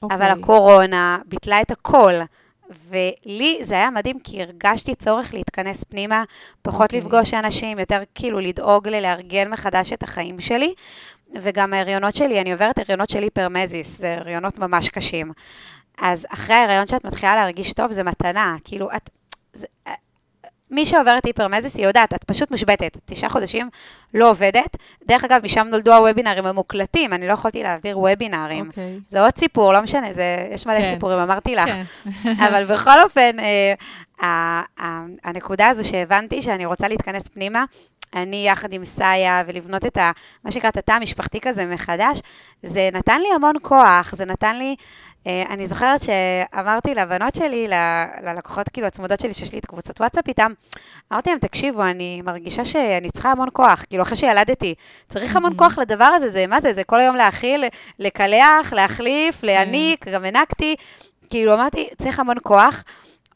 [0.02, 0.16] אוקיי.
[0.16, 2.14] אבל הקורונה ביטלה את הכל.
[2.88, 6.24] ולי זה היה מדהים, כי הרגשתי צורך להתכנס פנימה,
[6.62, 7.00] פחות אוקיי.
[7.00, 10.74] לפגוש אנשים, יותר כאילו לדאוג ללארגן מחדש את החיים שלי.
[11.34, 15.32] וגם ההריונות שלי, אני עוברת הריונות של היפרמזיס, זה הריונות ממש קשים.
[15.98, 18.56] אז אחרי ההריון שאת מתחילה להרגיש טוב, זה מתנה.
[18.64, 19.10] כאילו, את...
[19.52, 19.66] זה,
[20.70, 22.96] מי שעוברת היפרמזיס, היא יודעת, את פשוט מושבתת.
[23.06, 23.70] תשעה חודשים
[24.14, 24.76] לא עובדת.
[25.06, 28.66] דרך אגב, משם נולדו הוובינרים המוקלטים, אני לא יכולתי להעביר וובינרים.
[28.66, 28.98] אוקיי.
[29.10, 30.90] זה עוד סיפור, לא משנה, זה, יש מלא כן.
[30.94, 31.68] סיפורים, אמרתי לך.
[31.68, 31.82] כן.
[32.48, 33.74] אבל בכל אופן, אה,
[34.26, 37.64] ה- ה- הנקודה הזו שהבנתי שאני רוצה להתכנס פנימה,
[38.14, 40.10] אני יחד עם סאיה, ולבנות את ה...
[40.44, 42.20] מה שנקרא, את התא המשפחתי כזה מחדש,
[42.62, 44.76] זה נתן לי המון כוח, זה נתן לי...
[45.28, 47.68] אה, אני זוכרת שאמרתי לבנות שלי,
[48.22, 50.52] ללקוחות כאילו הצמודות שלי, שיש לי את קבוצות וואטסאפ איתם,
[51.12, 54.74] אמרתי להם, תקשיבו, אני מרגישה שאני צריכה המון כוח, כאילו אחרי שילדתי,
[55.08, 57.64] צריך המון כוח לדבר הזה, זה מה זה, זה כל היום להאכיל,
[57.98, 60.76] לקלח, להחליף, להניק, גם הנקתי,
[61.30, 62.84] כאילו אמרתי, צריך המון כוח.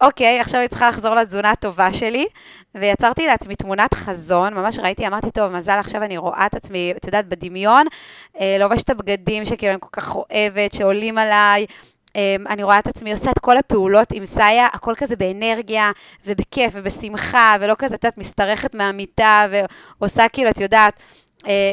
[0.02, 2.26] אוקיי, עכשיו אני צריכה לחזור לתזונה הטובה שלי,
[2.74, 7.04] ויצרתי לעצמי תמונת חזון, ממש ראיתי, אמרתי, טוב, מזל, עכשיו אני רואה את עצמי, את
[7.04, 7.86] יודעת, בדמיון,
[8.40, 11.66] אה, לובשת את הבגדים שכאילו אני כל כך אוהבת, שעולים עליי.
[12.16, 15.90] אה, אני רואה את עצמי עושה את כל הפעולות עם סאיה, הכל כזה באנרגיה
[16.26, 19.46] ובכיף ובשמחה, ולא כזה, את יודעת, משתרכת מהמיטה
[20.00, 20.94] ועושה כאילו, את יודעת,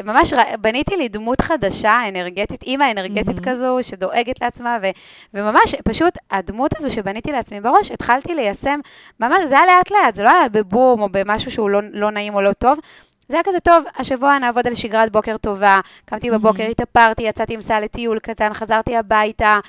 [0.04, 3.40] ממש ר- בניתי לי דמות חדשה, אנרגטית, אימא אנרגטית מהמם.
[3.44, 4.88] כזו, שדואגת לעצמה, ו,
[5.34, 8.80] וממש, פשוט הדמות הזו שבניתי לעצמי בראש, התחלתי ליישם,
[9.20, 12.42] ממש, זה היה לאט-לאט, זה לא היה בבום או במשהו שהוא לא, לא נעים או
[12.42, 12.80] לא טוב.
[13.28, 16.72] זה היה כזה טוב, השבוע נעבוד על שגרת בוקר טובה, קמתי בבוקר, מהמם.
[16.72, 19.60] התאפרתי, יצאתי עם סל לטיול קטן, חזרתי הביתה,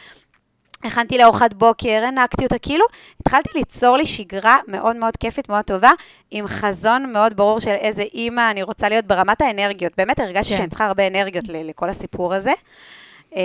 [0.84, 2.84] הכנתי לארוחת בוקר, הענקתי אותה, כאילו
[3.20, 5.90] התחלתי ליצור לי שגרה מאוד מאוד כיפית, מאוד טובה,
[6.30, 9.92] עם חזון מאוד ברור של איזה אימא אני רוצה להיות ברמת האנרגיות.
[9.96, 10.56] באמת הרגשתי כן.
[10.56, 12.52] שאני צריכה הרבה אנרגיות לכל הסיפור הזה.
[13.36, 13.40] אמ,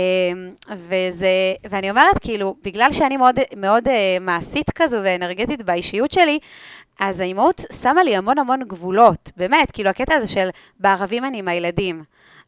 [0.72, 1.28] וזה,
[1.70, 6.40] ואני אומרת, כאילו, בגלל שאני מאוד, מאוד אה, מעשית כזו ואנרגטית באישיות שלי,
[7.00, 11.48] אז האימהות שמה לי המון המון גבולות, באמת, כאילו, הקטע הזה של בערבים אני עם
[11.48, 12.04] הילדים.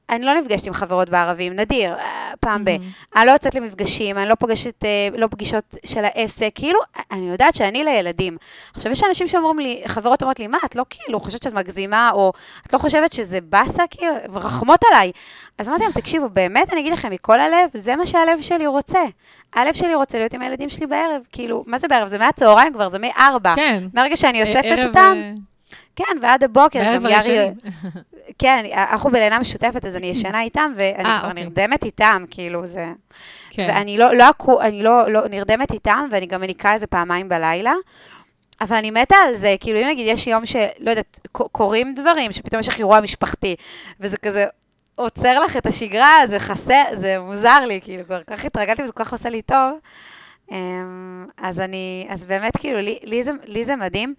[0.09, 2.69] אני לא נפגשת עם חברות בערבים, נדיר, אה, פעם ב...
[3.15, 6.79] אני לא יוצאת למפגשים, אני לא פוגשת, אה, לא פגישות של העסק, כאילו,
[7.11, 8.37] אני יודעת שאני לילדים.
[8.73, 12.11] עכשיו, יש אנשים שאומרים לי, חברות אומרות לי, מה, את לא כאילו חושבת שאת מגזימה,
[12.13, 12.33] או
[12.67, 15.11] את לא חושבת שזה באסה, כאילו, מרחמות עליי.
[15.57, 19.01] אז אמרתי להם, תקשיבו, באמת, אני אגיד לכם מכל הלב, זה מה שהלב שלי רוצה.
[19.53, 22.07] הלב שלי רוצה להיות עם הילדים שלי בערב, כאילו, מה זה בערב?
[22.07, 23.55] זה מהצהריים כבר, זה מארבע.
[23.55, 23.83] כן.
[23.93, 25.31] מהרגע שאני אוספת אותם, אה,
[25.97, 27.49] כן, ועד הבוקר, גם יארי...
[28.39, 31.43] כן, אנחנו בלינה משותפת, אז אני ישנה איתם, ואני אה, כבר אוקיי.
[31.43, 32.85] נרדמת איתם, כאילו, זה...
[33.49, 33.67] כן.
[33.69, 37.73] ואני לא, לא, אקו- אני לא, לא נרדמת איתם, ואני גם מניקה איזה פעמיים בלילה.
[38.61, 42.59] אבל אני מתה על זה, כאילו, אם נגיד יש יום שלא יודעת, קורים דברים, שפתאום
[42.59, 43.55] יש לך אירוע משפחתי,
[43.99, 44.45] וזה כזה
[44.95, 49.03] עוצר לך את השגרה, זה חסר, זה מוזר לי, כאילו, כבר כך התרגלתי וזה כל
[49.03, 49.79] כך עושה לי טוב.
[50.51, 54.13] אמ, אז אני, אז באמת, כאילו, לי, לי, זה, לי זה מדהים.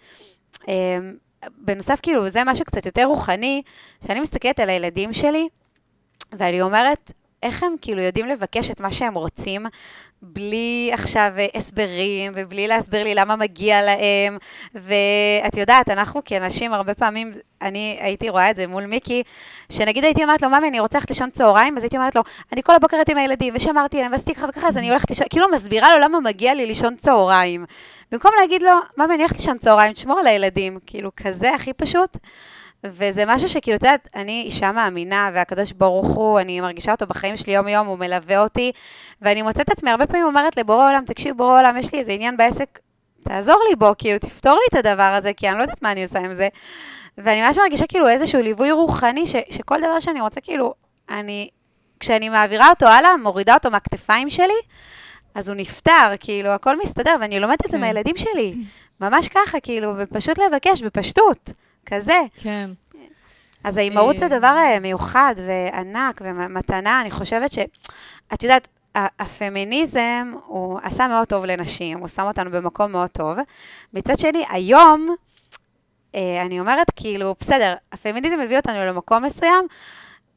[1.59, 3.62] בנוסף, כאילו, זה משהו קצת יותר רוחני,
[4.07, 5.49] שאני מסתכלת על הילדים שלי,
[6.32, 7.12] ואני אומרת,
[7.43, 9.66] איך הם כאילו יודעים לבקש את מה שהם רוצים,
[10.22, 14.39] בלי עכשיו אה, הסברים, ובלי להסביר לי למה מגיע להם.
[14.74, 17.32] ואת יודעת, אנחנו כנשים, הרבה פעמים,
[17.62, 19.22] אני הייתי רואה את זה מול מיקי,
[19.72, 22.22] שנגיד הייתי אומרת לו, ממי, אני רוצה ללכת לישון צהריים, אז הייתי אומרת לו,
[22.53, 25.26] אני כל הבוקר הייתי עם הילדים, ושמרתי עליהם, ועשיתי ככה וככה, אז אני הולכת לישון,
[25.30, 27.64] כאילו מסבירה לו למה מגיע לי לישון צהריים.
[28.12, 32.16] במקום להגיד לו, ממי, אני הולכת לישון צהריים, תשמור על הילדים, כאילו, כזה הכי פשוט.
[32.84, 37.36] וזה משהו שכאילו, את יודעת, אני אישה מאמינה, והקדוש ברוך הוא, אני מרגישה אותו בחיים
[37.36, 38.72] שלי יום-יום, הוא מלווה אותי,
[39.22, 42.12] ואני מוצאת את עצמי הרבה פעמים אומרת לבורא עולם, תקשיב, בורא עולם, יש לי איזה
[42.12, 42.78] עניין בעסק,
[43.24, 46.02] תעזור לי בו, כאילו, תפתור לי את הדבר הזה, כי אני לא יודעת מה אני
[46.02, 46.48] עושה עם זה.
[47.18, 50.74] ואני ממש מרגישה כאילו איזשהו ליווי רוחני, ש, שכל דבר שאני רוצה, כאילו,
[51.10, 51.48] אני,
[52.00, 54.58] כשאני מעבירה אותו הלאה, מורידה אותו מהכתפיים שלי,
[55.34, 57.80] אז הוא נפתר, כאילו, הכל מסתדר, ואני לומדת את זה כן.
[57.80, 58.54] מהילדים שלי.
[59.00, 61.50] ממש ככה, כאילו, ופשוט לבקש, בפשטות,
[61.91, 62.20] כזה.
[62.36, 62.70] כן.
[63.64, 67.59] אז האימהות זה אה, דבר אה, מיוחד וענק ומתנה, אני חושבת ש...
[68.34, 73.36] את יודעת, הפמיניזם, הוא עשה מאוד טוב לנשים, הוא שם אותנו במקום מאוד טוב.
[73.95, 75.14] מצד שני, היום,
[76.14, 79.66] אה, אני אומרת, כאילו, בסדר, הפמיניזם הביא אותנו למקום מסוים,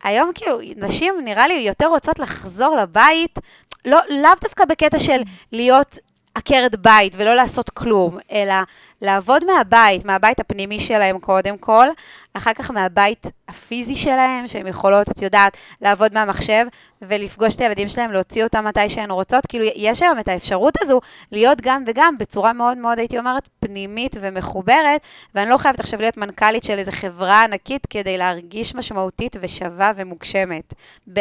[0.03, 3.39] היום כאילו, נשים נראה לי יותר רוצות לחזור לבית,
[3.85, 5.21] לא, לאו דווקא בקטע של
[5.51, 5.99] להיות
[6.35, 8.53] עקרת בית ולא לעשות כלום, אלא
[9.01, 11.87] לעבוד מהבית, מהבית הפנימי שלהם קודם כל,
[12.33, 16.65] אחר כך מהבית הפיזי שלהם, שהן יכולות, את יודעת, לעבוד מהמחשב
[17.01, 19.45] ולפגוש את הילדים שלהם, להוציא אותם מתי שהן רוצות.
[19.47, 24.15] כאילו, יש היום את האפשרות הזו להיות גם וגם בצורה מאוד מאוד, הייתי אומרת, פנימית
[24.21, 25.01] ומחוברת,
[25.35, 30.73] ואני לא חייבת עכשיו להיות מנכ"לית של איזו חברה ענקית כדי להרגיש משמעותית ושווה ומוגשמת.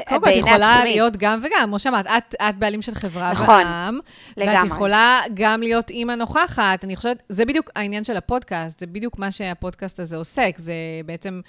[0.08, 0.90] קודם כל, את יכולה עצמי.
[0.90, 3.98] להיות גם וגם, כמו שאמרת, את, את בעלים של חברה נכון, בעם,
[4.36, 4.58] לגמרי.
[4.58, 6.84] ואת יכולה גם להיות אימא נוכחת.
[6.84, 10.54] אני חושבת, זה בדיוק העניין של הפודקאסט, זה בדיוק מה שהפודקאסט הזה עוסק.
[10.58, 10.72] זה
[11.06, 11.40] בעצם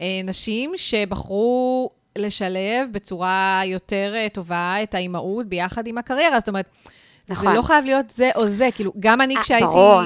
[0.00, 6.38] אה, נשים שבחרו לשלב בצורה יותר אה, טובה את האימהות ביחד עם הקריירה.
[6.38, 6.66] זאת אומרת,
[7.28, 7.48] נכון.
[7.48, 8.68] זה לא חייב להיות זה או זה.
[8.74, 9.66] כאילו, גם אני כשהייתי...
[9.66, 10.02] ברור.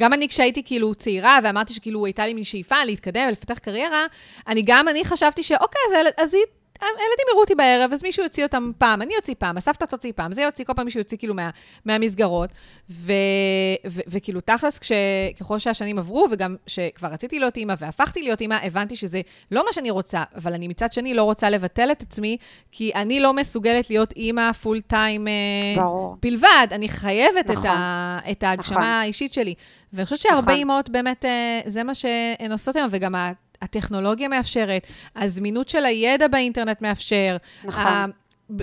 [0.00, 4.06] גם אני כשהייתי כאילו צעירה, ואמרתי שכאילו הייתה לי מין שאיפה להתקדם ולפתח קריירה,
[4.48, 6.42] אני גם אני חשבתי שאוקיי, אז, אז היא
[6.84, 10.32] הילדים יראו אותי בערב, אז מישהו יוציא אותם פעם, אני אוציא פעם, הסבתא תוציא פעם,
[10.32, 11.50] זה יוציא, כל פעם מישהו יוציא כאילו מה,
[11.84, 12.50] מהמסגרות.
[13.84, 14.80] וכאילו, תכלס,
[15.40, 19.20] ככל שהשנים עברו, וגם שכבר רציתי להיות אימא והפכתי להיות אימא, הבנתי שזה
[19.50, 22.36] לא מה שאני רוצה, אבל אני מצד שני לא רוצה לבטל את עצמי,
[22.72, 25.26] כי אני לא מסוגלת להיות אימא פול טיים
[26.22, 26.66] בלבד.
[26.70, 28.88] אני חייבת נכון, את, ה, את ההגשמה נכון.
[28.88, 29.54] האישית שלי.
[29.92, 30.54] ואני חושבת שהרבה נכון.
[30.54, 33.14] אימהות באמת, אה, זה מה שהן עושות היום, וגם
[33.62, 34.86] הטכנולוגיה מאפשרת,
[35.16, 37.36] הזמינות של הידע באינטרנט מאפשר.
[37.64, 38.10] נכון.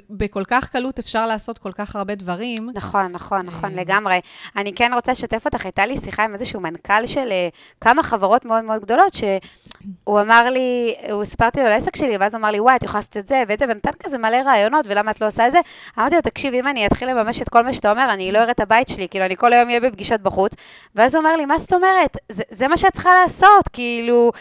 [0.09, 2.69] בכל כך קלות אפשר לעשות כל כך הרבה דברים.
[2.73, 3.81] נכון, נכון, נכון, אה.
[3.81, 4.19] לגמרי.
[4.57, 7.49] אני כן רוצה לשתף אותך, הייתה לי שיחה עם איזשהו מנכ"ל של אה,
[7.81, 12.33] כמה חברות מאוד מאוד גדולות, שהוא אמר לי, הוא סיפרתי לו על העסק שלי, ואז
[12.33, 14.85] הוא אמר לי, וואי, את יכולה לעשות את זה ואת זה, ונתן כזה מלא רעיונות,
[14.89, 15.59] ולמה את לא עושה את זה?
[15.99, 18.51] אמרתי לו, תקשיב, אם אני אתחיל לממש את כל מה שאתה אומר, אני לא אראה
[18.51, 20.51] את הבית שלי, כאילו, אני כל היום אהיה בפגישות בחוץ.
[20.95, 22.17] ואז הוא אומר לי, מה זאת אומרת?
[22.29, 24.31] זה, זה מה שאת צריכה לעשות, כאילו,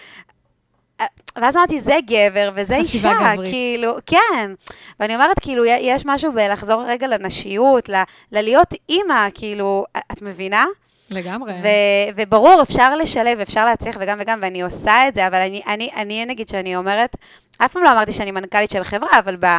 [1.37, 2.99] ואז אמרתי, זה גבר וזה אישה,
[3.35, 3.51] גברית.
[3.51, 4.53] כאילו, כן.
[5.01, 10.67] ואני אומרת, כאילו, יש משהו בלחזור רגע לנשיות, ל- ללהיות אימא, כאילו, את מבינה?
[11.11, 11.53] לגמרי.
[11.53, 15.91] ו- וברור, אפשר לשלב, אפשר להצליח וגם וגם, ואני עושה את זה, אבל אני, אני,
[15.97, 17.17] אני נגיד שאני אומרת,
[17.59, 19.59] אף פעם לא אמרתי שאני מנכ"לית של חברה, אבל ב-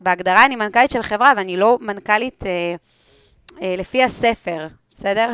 [0.00, 2.74] בהגדרה אני מנכ"לית של חברה, ואני לא מנכ"לית אה,
[3.62, 4.66] אה, לפי הספר.
[4.98, 5.30] בסדר?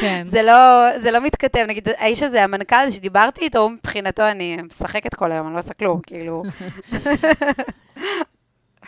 [0.00, 0.26] כן.
[0.26, 5.32] זה, לא, זה לא מתכתב, נגיד, האיש הזה, המנכ"ל שדיברתי איתו, מבחינתו, אני משחקת כל
[5.32, 6.42] היום, אני לא עושה כלום, כאילו.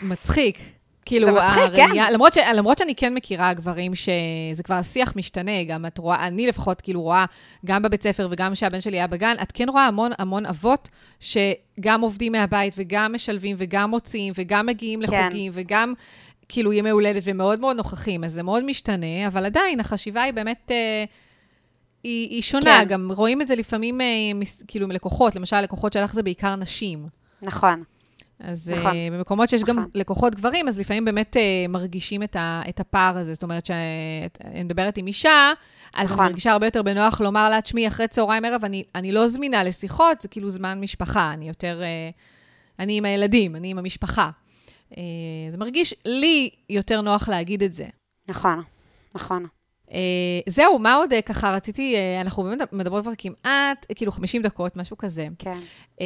[0.03, 0.59] מצחיק.
[1.05, 2.13] כאילו, זה מצחיק, הראייה, כן.
[2.13, 6.47] למרות, ש, למרות שאני כן מכירה גברים שזה כבר השיח משתנה, גם את רואה, אני
[6.47, 7.25] לפחות כאילו רואה,
[7.67, 10.89] גם בבית ספר וגם כשהבן שלי היה בגן, את כן רואה המון המון אבות
[11.21, 15.21] שגם עובדים מהבית וגם משלבים וגם מוציאים וגם מגיעים כן.
[15.23, 15.95] לחוגים וגם
[16.51, 20.71] כאילו ימי הולדת ומאוד מאוד נוכחים, אז זה מאוד משתנה, אבל עדיין החשיבה היא באמת...
[20.71, 21.05] אה,
[22.05, 22.85] היא, היא שונה, כן.
[22.89, 27.07] גם רואים את זה לפעמים, אה, מס, כאילו, מלקוחות, למשל, לקוחות שלך זה בעיקר נשים.
[27.43, 27.83] נכון.
[28.41, 28.93] אז נכון.
[28.93, 29.77] uh, במקומות שיש נכון.
[29.77, 33.35] גם לקוחות גברים, אז לפעמים באמת uh, מרגישים את, ה, את הפער הזה.
[33.35, 35.53] זאת אומרת, שאני מדברת עם אישה,
[35.95, 36.21] אז נכון.
[36.21, 39.65] אני מרגישה הרבה יותר בנוח לומר לה, תשמעי, אחרי צהריים ערב, אני, אני לא זמינה
[39.65, 41.81] לשיחות, זה כאילו זמן משפחה, אני יותר...
[41.81, 42.21] Uh,
[42.79, 44.31] אני עם הילדים, אני עם המשפחה.
[44.91, 44.97] Uh,
[45.51, 47.87] זה מרגיש לי יותר נוח להגיד את זה.
[48.29, 48.63] נכון,
[49.15, 49.47] נכון.
[49.91, 49.93] Uh,
[50.47, 54.77] זהו, מה עוד uh, ככה רציתי, uh, אנחנו באמת מדברות כבר כמעט, כאילו 50 דקות,
[54.77, 55.29] משהו כזה.
[55.39, 55.59] כן,
[55.99, 56.03] uh,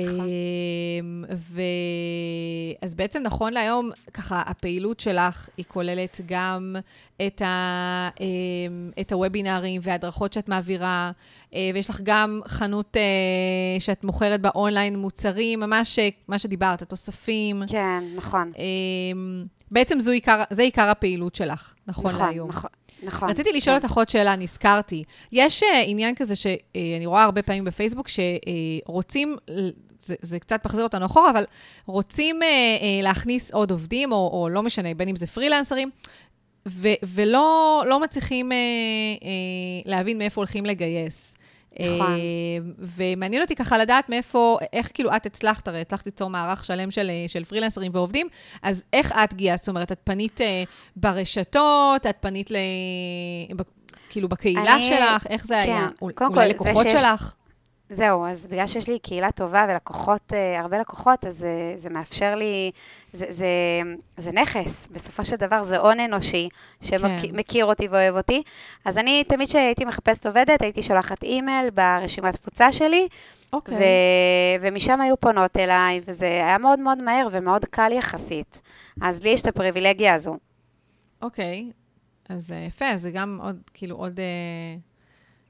[1.35, 1.63] ו...
[2.83, 6.77] אז בעצם נכון להיום, ככה, הפעילות שלך היא כוללת גם
[7.27, 8.09] את, ה,
[9.01, 11.11] את הוובינארים וההדרכות שאת מעבירה,
[11.53, 12.97] ויש לך גם חנות
[13.79, 17.63] שאת מוכרת באונליין מוצרים, ממש מה שדיברת, התוספים.
[17.69, 18.53] כן, נכון.
[19.71, 22.49] בעצם זו עיקר, זה עיקר הפעילות שלך, נכון, נכון להיום.
[22.49, 22.84] נכון, נכון.
[23.23, 23.83] רציתי לשאול כן.
[23.87, 25.05] אותך עוד שאלה, נזכרתי.
[25.33, 29.53] יש uh, עניין כזה שאני uh, רואה הרבה פעמים בפייסבוק, שרוצים, uh,
[30.01, 31.45] זה, זה קצת מחזיר אותנו אחורה, אבל
[31.87, 35.91] רוצים uh, uh, להכניס עוד עובדים, או, או לא משנה, בין אם זה פרילנסרים,
[36.69, 38.55] ו- ולא לא מצליחים uh,
[39.21, 39.25] uh,
[39.85, 41.35] להבין מאיפה הולכים לגייס.
[41.81, 42.13] נכון.
[42.13, 42.19] אה,
[42.79, 47.11] ומעניין אותי ככה לדעת מאיפה, איך כאילו את הצלחת, הרי הצלחת ליצור מערך שלם של,
[47.11, 48.29] אה, של פרילנסרים ועובדים,
[48.63, 49.65] אז איך את גייסת?
[49.65, 50.65] זאת אומרת, את פנית אה,
[50.97, 52.57] ברשתות, את פנית ל...
[54.11, 55.89] כאילו בקהילה אני, שלך, איך זה כן, היה?
[56.15, 57.35] קודם אולי כל, לקוחות שיש, שלך?
[57.89, 62.35] זהו, אז בגלל שיש לי קהילה טובה ולקוחות, אה, הרבה לקוחות, אז זה, זה מאפשר
[62.35, 62.71] לי,
[63.13, 63.47] זה, זה,
[64.17, 64.89] זה נכס.
[64.91, 66.49] בסופו של דבר זה הון אנושי
[66.81, 67.71] שמכיר כן.
[67.71, 68.43] אותי ואוהב אותי.
[68.85, 73.09] אז אני, תמיד כשהייתי מחפשת עובדת, הייתי שולחת אימייל ברשימת תפוצה שלי,
[73.53, 73.77] אוקיי.
[73.77, 73.83] ו,
[74.61, 78.63] ומשם היו פונות אליי, וזה היה מאוד מאוד מהר ומאוד קל יחסית.
[79.03, 80.37] אז לי יש את הפריבילגיה הזו.
[81.23, 81.71] אוקיי,
[82.29, 84.21] אז אה, יפה, זה גם עוד, כאילו, עוד...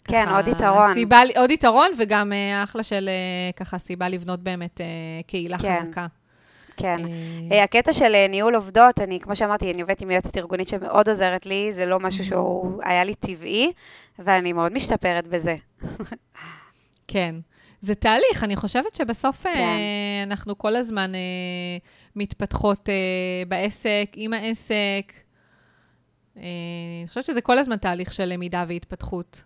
[0.05, 0.95] כן, ככה עוד יתרון.
[0.95, 4.87] סיבה, עוד יתרון, וגם אה, אחלה של אה, ככה סיבה לבנות באמת אה,
[5.27, 5.81] קהילה כן.
[5.83, 6.07] חזקה.
[6.77, 6.97] כן.
[7.65, 11.73] הקטע של ניהול עובדות, אני, כמו שאמרתי, אני עובדת עם יועצת ארגונית שמאוד עוזרת לי,
[11.73, 13.73] זה לא משהו שהוא היה לי טבעי,
[14.19, 15.57] ואני מאוד משתפרת בזה.
[17.09, 17.35] כן.
[17.81, 19.49] זה תהליך, אני חושבת שבסוף כן.
[19.49, 21.21] אה, אנחנו כל הזמן אה,
[22.17, 22.95] מתפתחות אה,
[23.49, 25.13] בעסק, עם העסק.
[26.37, 26.43] אה,
[27.01, 29.43] אני חושבת שזה כל הזמן תהליך של למידה והתפתחות.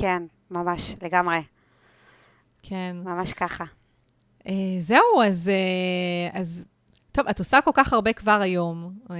[0.00, 1.38] כן, ממש, לגמרי,
[2.62, 2.96] כן.
[3.04, 3.64] ממש ככה.
[4.46, 6.66] אה, זהו, אז, אה, אז...
[7.12, 8.92] טוב, את עושה כל כך הרבה כבר היום.
[9.10, 9.16] אה,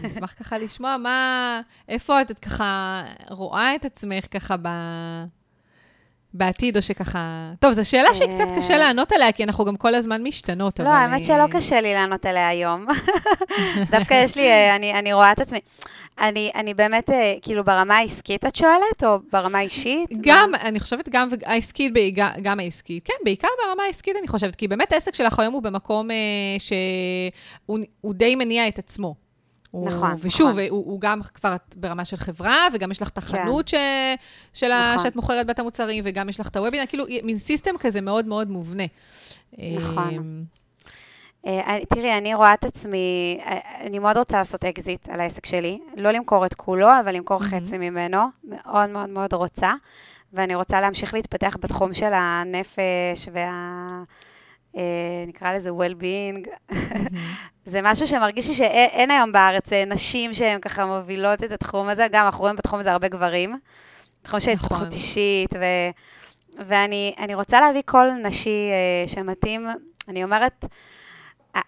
[0.00, 1.60] אני אשמח ככה לשמוע מה...
[1.88, 4.68] איפה את, את ככה רואה את עצמך ככה ב...
[6.34, 7.52] בעתיד, או שככה...
[7.60, 8.56] טוב, זו שאלה שקצת אה.
[8.56, 10.88] קשה לענות עליה, כי אנחנו גם כל הזמן משתנות, אבל...
[10.88, 12.86] לא, האמת אה, שלא קשה לי לענות עליה היום.
[13.92, 15.60] דווקא יש לי, אה, אני, אני רואה את עצמי.
[16.20, 20.10] אני, אני באמת, אה, כאילו, ברמה העסקית את שואלת, או ברמה האישית?
[20.20, 20.58] גם, מה?
[20.60, 21.92] אני חושבת גם העסקית,
[22.42, 23.06] גם- העסקית.
[23.06, 26.16] כן, בעיקר ברמה העסקית, אני חושבת, כי באמת העסק שלך היום הוא במקום אה,
[26.58, 29.14] שהוא הוא די מניע את עצמו.
[29.72, 30.62] הוא, נכון, ושוב, נכון.
[30.70, 33.74] הוא, הוא גם כבר ברמה של חברה, וגם יש לך את החנות ש,
[34.54, 35.04] של ה, נכון.
[35.04, 38.26] שאת מוכרת בה את המוצרים, וגם יש לך את הוובינר, כאילו, מין סיסטם כזה מאוד
[38.26, 38.84] מאוד מובנה.
[39.58, 40.44] נכון.
[41.46, 45.78] אני- תראי, אני רואה את עצמי, אה, אני מאוד רוצה לעשות אקזיט על העסק שלי.
[45.96, 47.66] לא למכור את כולו, אבל למכור מהמם.
[47.66, 48.18] חצי ממנו.
[48.44, 49.72] מאוד מאוד מאוד רוצה.
[50.32, 54.02] ואני רוצה להמשיך להתפתח בתחום של הנפש וה...
[54.76, 54.82] אה,
[55.26, 56.74] נקרא לזה well-being.
[57.72, 62.06] זה משהו שמרגיש לי שאין היום בארץ אה, נשים שהן ככה מובילות את התחום הזה,
[62.12, 63.54] גם אנחנו רואים בתחום הזה הרבה גברים.
[64.22, 64.66] תחום של נכון.
[64.66, 65.64] התפתחות אישית, ו...
[66.58, 69.68] ואני אני רוצה להביא קול נשי אה, שמתאים,
[70.08, 70.64] אני אומרת,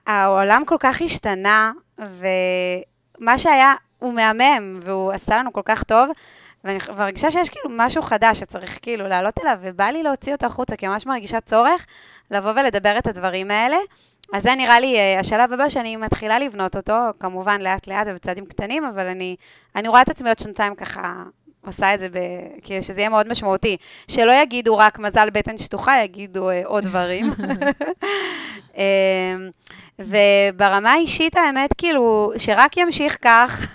[0.07, 6.09] העולם כל כך השתנה, ומה שהיה הוא מהמם, והוא עשה לנו כל כך טוב,
[6.65, 10.77] ואני מרגישה שיש כאילו משהו חדש שצריך כאילו לעלות אליו, ובא לי להוציא אותו החוצה,
[10.77, 11.87] כי ממש מרגישה צורך
[12.31, 13.77] לבוא ולדבר את הדברים האלה.
[14.33, 18.85] אז זה נראה לי אה, השלב הבא שאני מתחילה לבנות אותו, כמובן לאט-לאט ובצעדים קטנים,
[18.85, 19.37] אבל אני,
[19.77, 21.23] אני רואה את עצמי עוד שנתיים ככה
[21.67, 22.19] עושה את זה, ב...
[22.63, 23.77] כאילו שזה יהיה מאוד משמעותי.
[24.09, 27.31] שלא יגידו רק מזל בטן שטוחה, יגידו אה, עוד דברים.
[28.79, 29.35] אה,
[29.99, 33.67] וברמה האישית, האמת, כאילו, שרק ימשיך כך,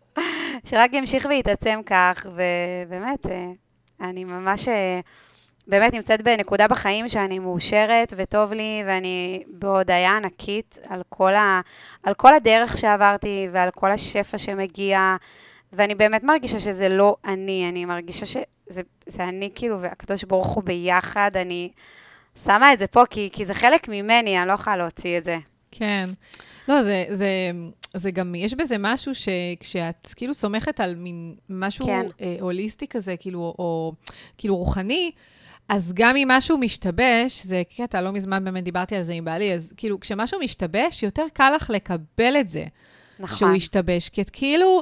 [0.68, 3.46] שרק ימשיך ויתעצם כך, ובאמת, אה,
[4.00, 4.68] אני ממש...
[5.68, 11.60] באמת נמצאת בנקודה בחיים שאני מאושרת וטוב לי, ואני בהודיה ענקית על כל, ה,
[12.02, 15.16] על כל הדרך שעברתי ועל כל השפע שמגיע,
[15.72, 20.64] ואני באמת מרגישה שזה לא אני, אני מרגישה שזה זה אני כאילו והקדוש ברוך הוא
[20.64, 21.70] ביחד, אני
[22.44, 25.38] שמה את זה פה כי, כי זה חלק ממני, אני לא יכולה להוציא את זה.
[25.70, 26.08] כן.
[26.68, 27.28] לא, זה, זה,
[27.94, 32.06] זה גם, יש בזה משהו שכשאת כאילו סומכת על מין משהו כן.
[32.20, 33.92] אה, הוליסטי כזה, כאילו, או
[34.38, 35.10] כאילו רוחני,
[35.68, 39.54] אז גם אם משהו משתבש, זה קטע, לא מזמן באמת דיברתי על זה עם בעלי,
[39.54, 42.64] אז כאילו, כשמשהו משתבש, יותר קל לך לקבל את זה,
[43.18, 43.38] נכון.
[43.38, 44.80] שהוא השתבש, כי את כאילו,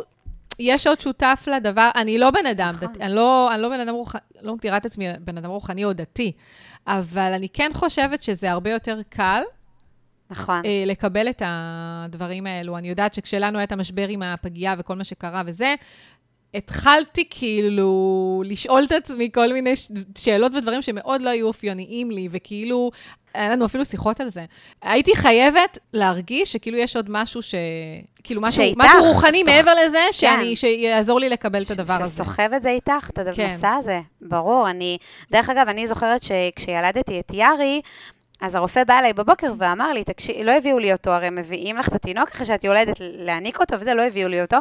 [0.58, 2.88] יש עוד שותף לדבר, אני לא בן אדם, נכון.
[2.88, 5.84] דת, אני, לא, אני לא בן אדם רוחני, לא מגדירה את עצמי בן אדם רוחני
[5.84, 6.32] או דתי,
[6.86, 9.42] אבל אני כן חושבת שזה הרבה יותר קל
[10.30, 10.62] נכון.
[10.64, 12.78] אה, לקבל את הדברים האלו.
[12.78, 15.74] אני יודעת שכשלנו היה את המשבר עם הפגייה וכל מה שקרה וזה,
[16.54, 19.88] התחלתי כאילו לשאול את עצמי כל מיני ש-
[20.18, 22.90] שאלות ודברים שמאוד לא היו אופייניים לי, וכאילו,
[23.34, 24.44] היה לנו אפילו שיחות על זה.
[24.82, 27.54] הייתי חייבת להרגיש שכאילו יש עוד משהו ש...
[28.24, 32.14] כאילו משהו, שאיתך, משהו רוחני סוח- מעבר לזה, שאני, שיעזור לי לקבל את הדבר הזה.
[32.14, 33.42] שסוחב את זה איתך, את כן.
[33.42, 34.70] המסע הזה, ברור.
[34.70, 34.98] אני,
[35.30, 37.80] דרך אגב, אני זוכרת שכשילדתי את יארי,
[38.40, 41.88] אז הרופא בא אליי בבוקר ואמר לי, תקשיבי, לא הביאו לי אותו, הרי מביאים לך
[41.88, 44.56] את התינוק אחרי שאת יולדת להניק אותו וזה, לא הביאו לי אותו.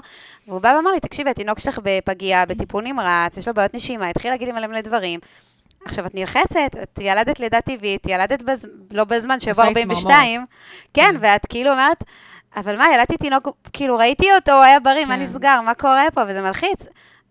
[0.47, 4.31] והוא בא ואמר לי, תקשיבי, התינוק שלך בפגייה, בטיפול נמרץ, יש לו בעיות נשימה, התחיל
[4.31, 5.19] להגיד לי מלא מלא דברים.
[5.85, 8.67] עכשיו, את נלחצת, את ילדת לידה טבעית, ילדת בז...
[8.91, 10.45] לא בזמן, שבוע עושה לי 42,
[10.93, 11.15] כן, כן.
[11.21, 12.03] ואת כאילו אומרת,
[12.55, 15.21] אבל מה, ילדתי תינוק, כאילו, ראיתי אותו, הוא היה בריא, מה כן.
[15.21, 16.85] נסגר, מה קורה פה, וזה מלחיץ.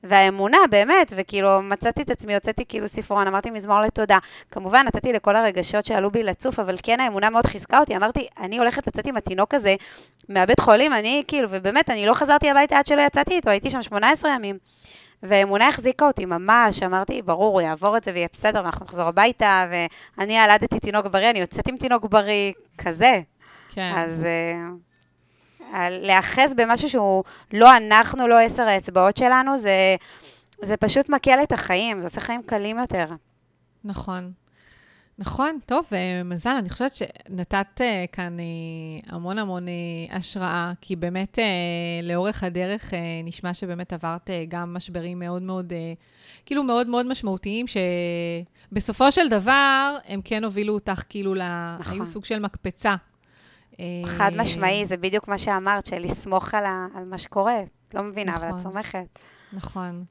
[0.05, 4.19] והאמונה, באמת, וכאילו, מצאתי את עצמי, הוצאתי כאילו ספרון, אמרתי מזמור לתודה.
[4.51, 7.97] כמובן, נתתי לכל הרגשות שעלו בי לצוף, אבל כן, האמונה מאוד חיזקה אותי.
[7.97, 9.75] אמרתי, אני הולכת לצאת עם התינוק הזה
[10.29, 13.83] מהבית חולים, אני כאילו, ובאמת, אני לא חזרתי הביתה עד שלא יצאתי איתו, הייתי שם
[13.83, 14.59] 18 ימים.
[15.23, 19.67] והאמונה החזיקה אותי ממש, אמרתי, ברור, הוא יעבור את זה ויהיה בסדר, ואנחנו נחזור הביתה,
[20.19, 23.21] ואני ילדתי תינוק בריא, אני יוצאת עם תינוק בריא, כזה.
[23.75, 23.93] כן.
[23.97, 24.94] אז uh,
[25.91, 29.97] להיאחז במשהו שהוא לא אנחנו, לא עשר האצבעות שלנו, זה,
[30.63, 33.07] זה פשוט מקל את החיים, זה עושה חיים קלים יותר.
[33.85, 34.33] נכון.
[35.19, 35.91] נכון, טוב,
[36.25, 37.81] מזל, אני חושבת שנתת
[38.13, 38.37] כאן
[39.07, 39.67] המון המון
[40.11, 41.39] השראה, כי באמת
[42.03, 42.93] לאורך הדרך
[43.25, 45.73] נשמע שבאמת עברת גם משברים מאוד מאוד,
[46.47, 51.95] כאילו מאוד מאוד משמעותיים, שבסופו של דבר הם כן הובילו אותך כאילו, נכון.
[51.95, 52.95] היו סוג של מקפצה.
[54.05, 57.61] חד משמעי, זה בדיוק מה שאמרת, של לסמוך על, ה, על מה שקורה.
[57.95, 58.73] לא מבינה, נכון, אבל את נכון.
[58.73, 59.19] סומכת.
[59.53, 60.05] נכון.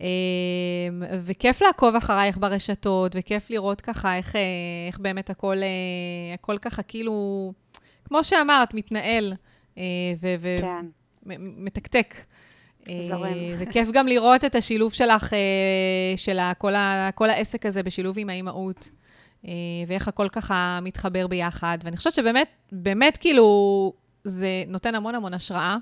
[0.00, 4.40] אמ, וכיף לעקוב אחרייך ברשתות, וכיף לראות ככה איך, אה,
[4.88, 7.52] איך באמת הכל, אה, הכל ככה כאילו,
[8.04, 9.32] כמו שאמרת, מתנהל
[9.78, 9.82] אה,
[11.26, 12.14] ומתקתק.
[12.84, 12.92] כן.
[13.08, 13.36] זורם.
[13.58, 15.34] וכיף גם לראות את השילוב שלך,
[16.16, 18.88] של כל, ה, כל העסק הזה בשילוב עם האימהות,
[19.86, 21.78] ואיך הכל ככה מתחבר ביחד.
[21.82, 23.92] ואני חושבת שבאמת, באמת כאילו,
[24.24, 25.76] זה נותן המון המון השראה.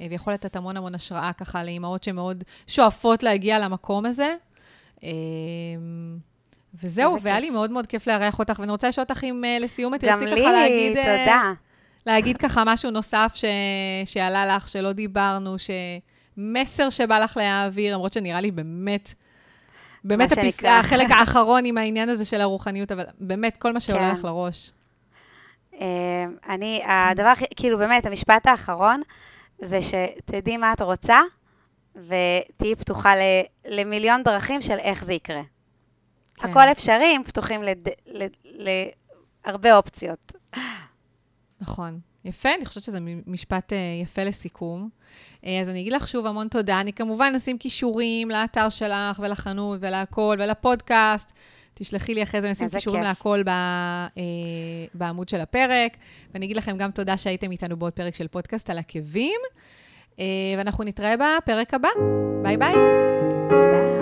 [0.00, 4.34] אה, ויכול לתת המון המון השראה ככה לאימהות שמאוד שואפות להגיע למקום הזה.
[5.04, 5.10] אה,
[6.82, 9.94] וזהו, והיה לי מאוד מאוד כיף לארח אותך, ואני רוצה לשאול אותך אם אה, לסיום
[9.94, 10.96] את תרצי ככה להגיד...
[10.96, 11.52] גם לי, תודה.
[12.06, 13.44] להגיד ככה משהו נוסף ש...
[14.04, 19.14] שעלה לך, שלא דיברנו, שמסר שבא לך להעביר, למרות שנראה לי באמת,
[20.04, 20.56] באמת הפס...
[20.56, 20.70] שנקרא...
[20.70, 24.14] החלק האחרון עם העניין הזה של הרוחניות, אבל באמת, כל מה שעולה כן.
[24.14, 24.72] לך לראש.
[26.48, 29.02] אני, הדבר הכי, כאילו, באמת, המשפט האחרון,
[29.60, 31.18] זה שתדעי מה את רוצה,
[31.94, 33.20] ותהיי פתוחה ל,
[33.68, 35.42] למיליון דרכים של איך זה יקרה.
[36.36, 36.50] כן.
[36.50, 37.62] הכל אפשרי, אם פתוחים
[39.46, 40.32] להרבה אופציות.
[41.60, 42.00] נכון.
[42.24, 44.88] יפה, אני חושבת שזה משפט uh, יפה לסיכום.
[45.42, 46.80] Uh, אז אני אגיד לך שוב המון תודה.
[46.80, 51.32] אני כמובן אשים כישורים לאתר שלך ולחנות ולהכול ולפודקאסט.
[51.74, 54.22] תשלחי לי אחרי זה, נשים קישורים להכל ב, אה,
[54.94, 55.96] בעמוד של הפרק.
[56.34, 59.40] ואני אגיד לכם גם תודה שהייתם איתנו בעוד פרק של פודקאסט על עקבים,
[60.18, 60.24] אה,
[60.58, 61.88] ואנחנו נתראה בפרק הבא.
[62.42, 62.72] ביי ביי.
[62.72, 64.01] ביי.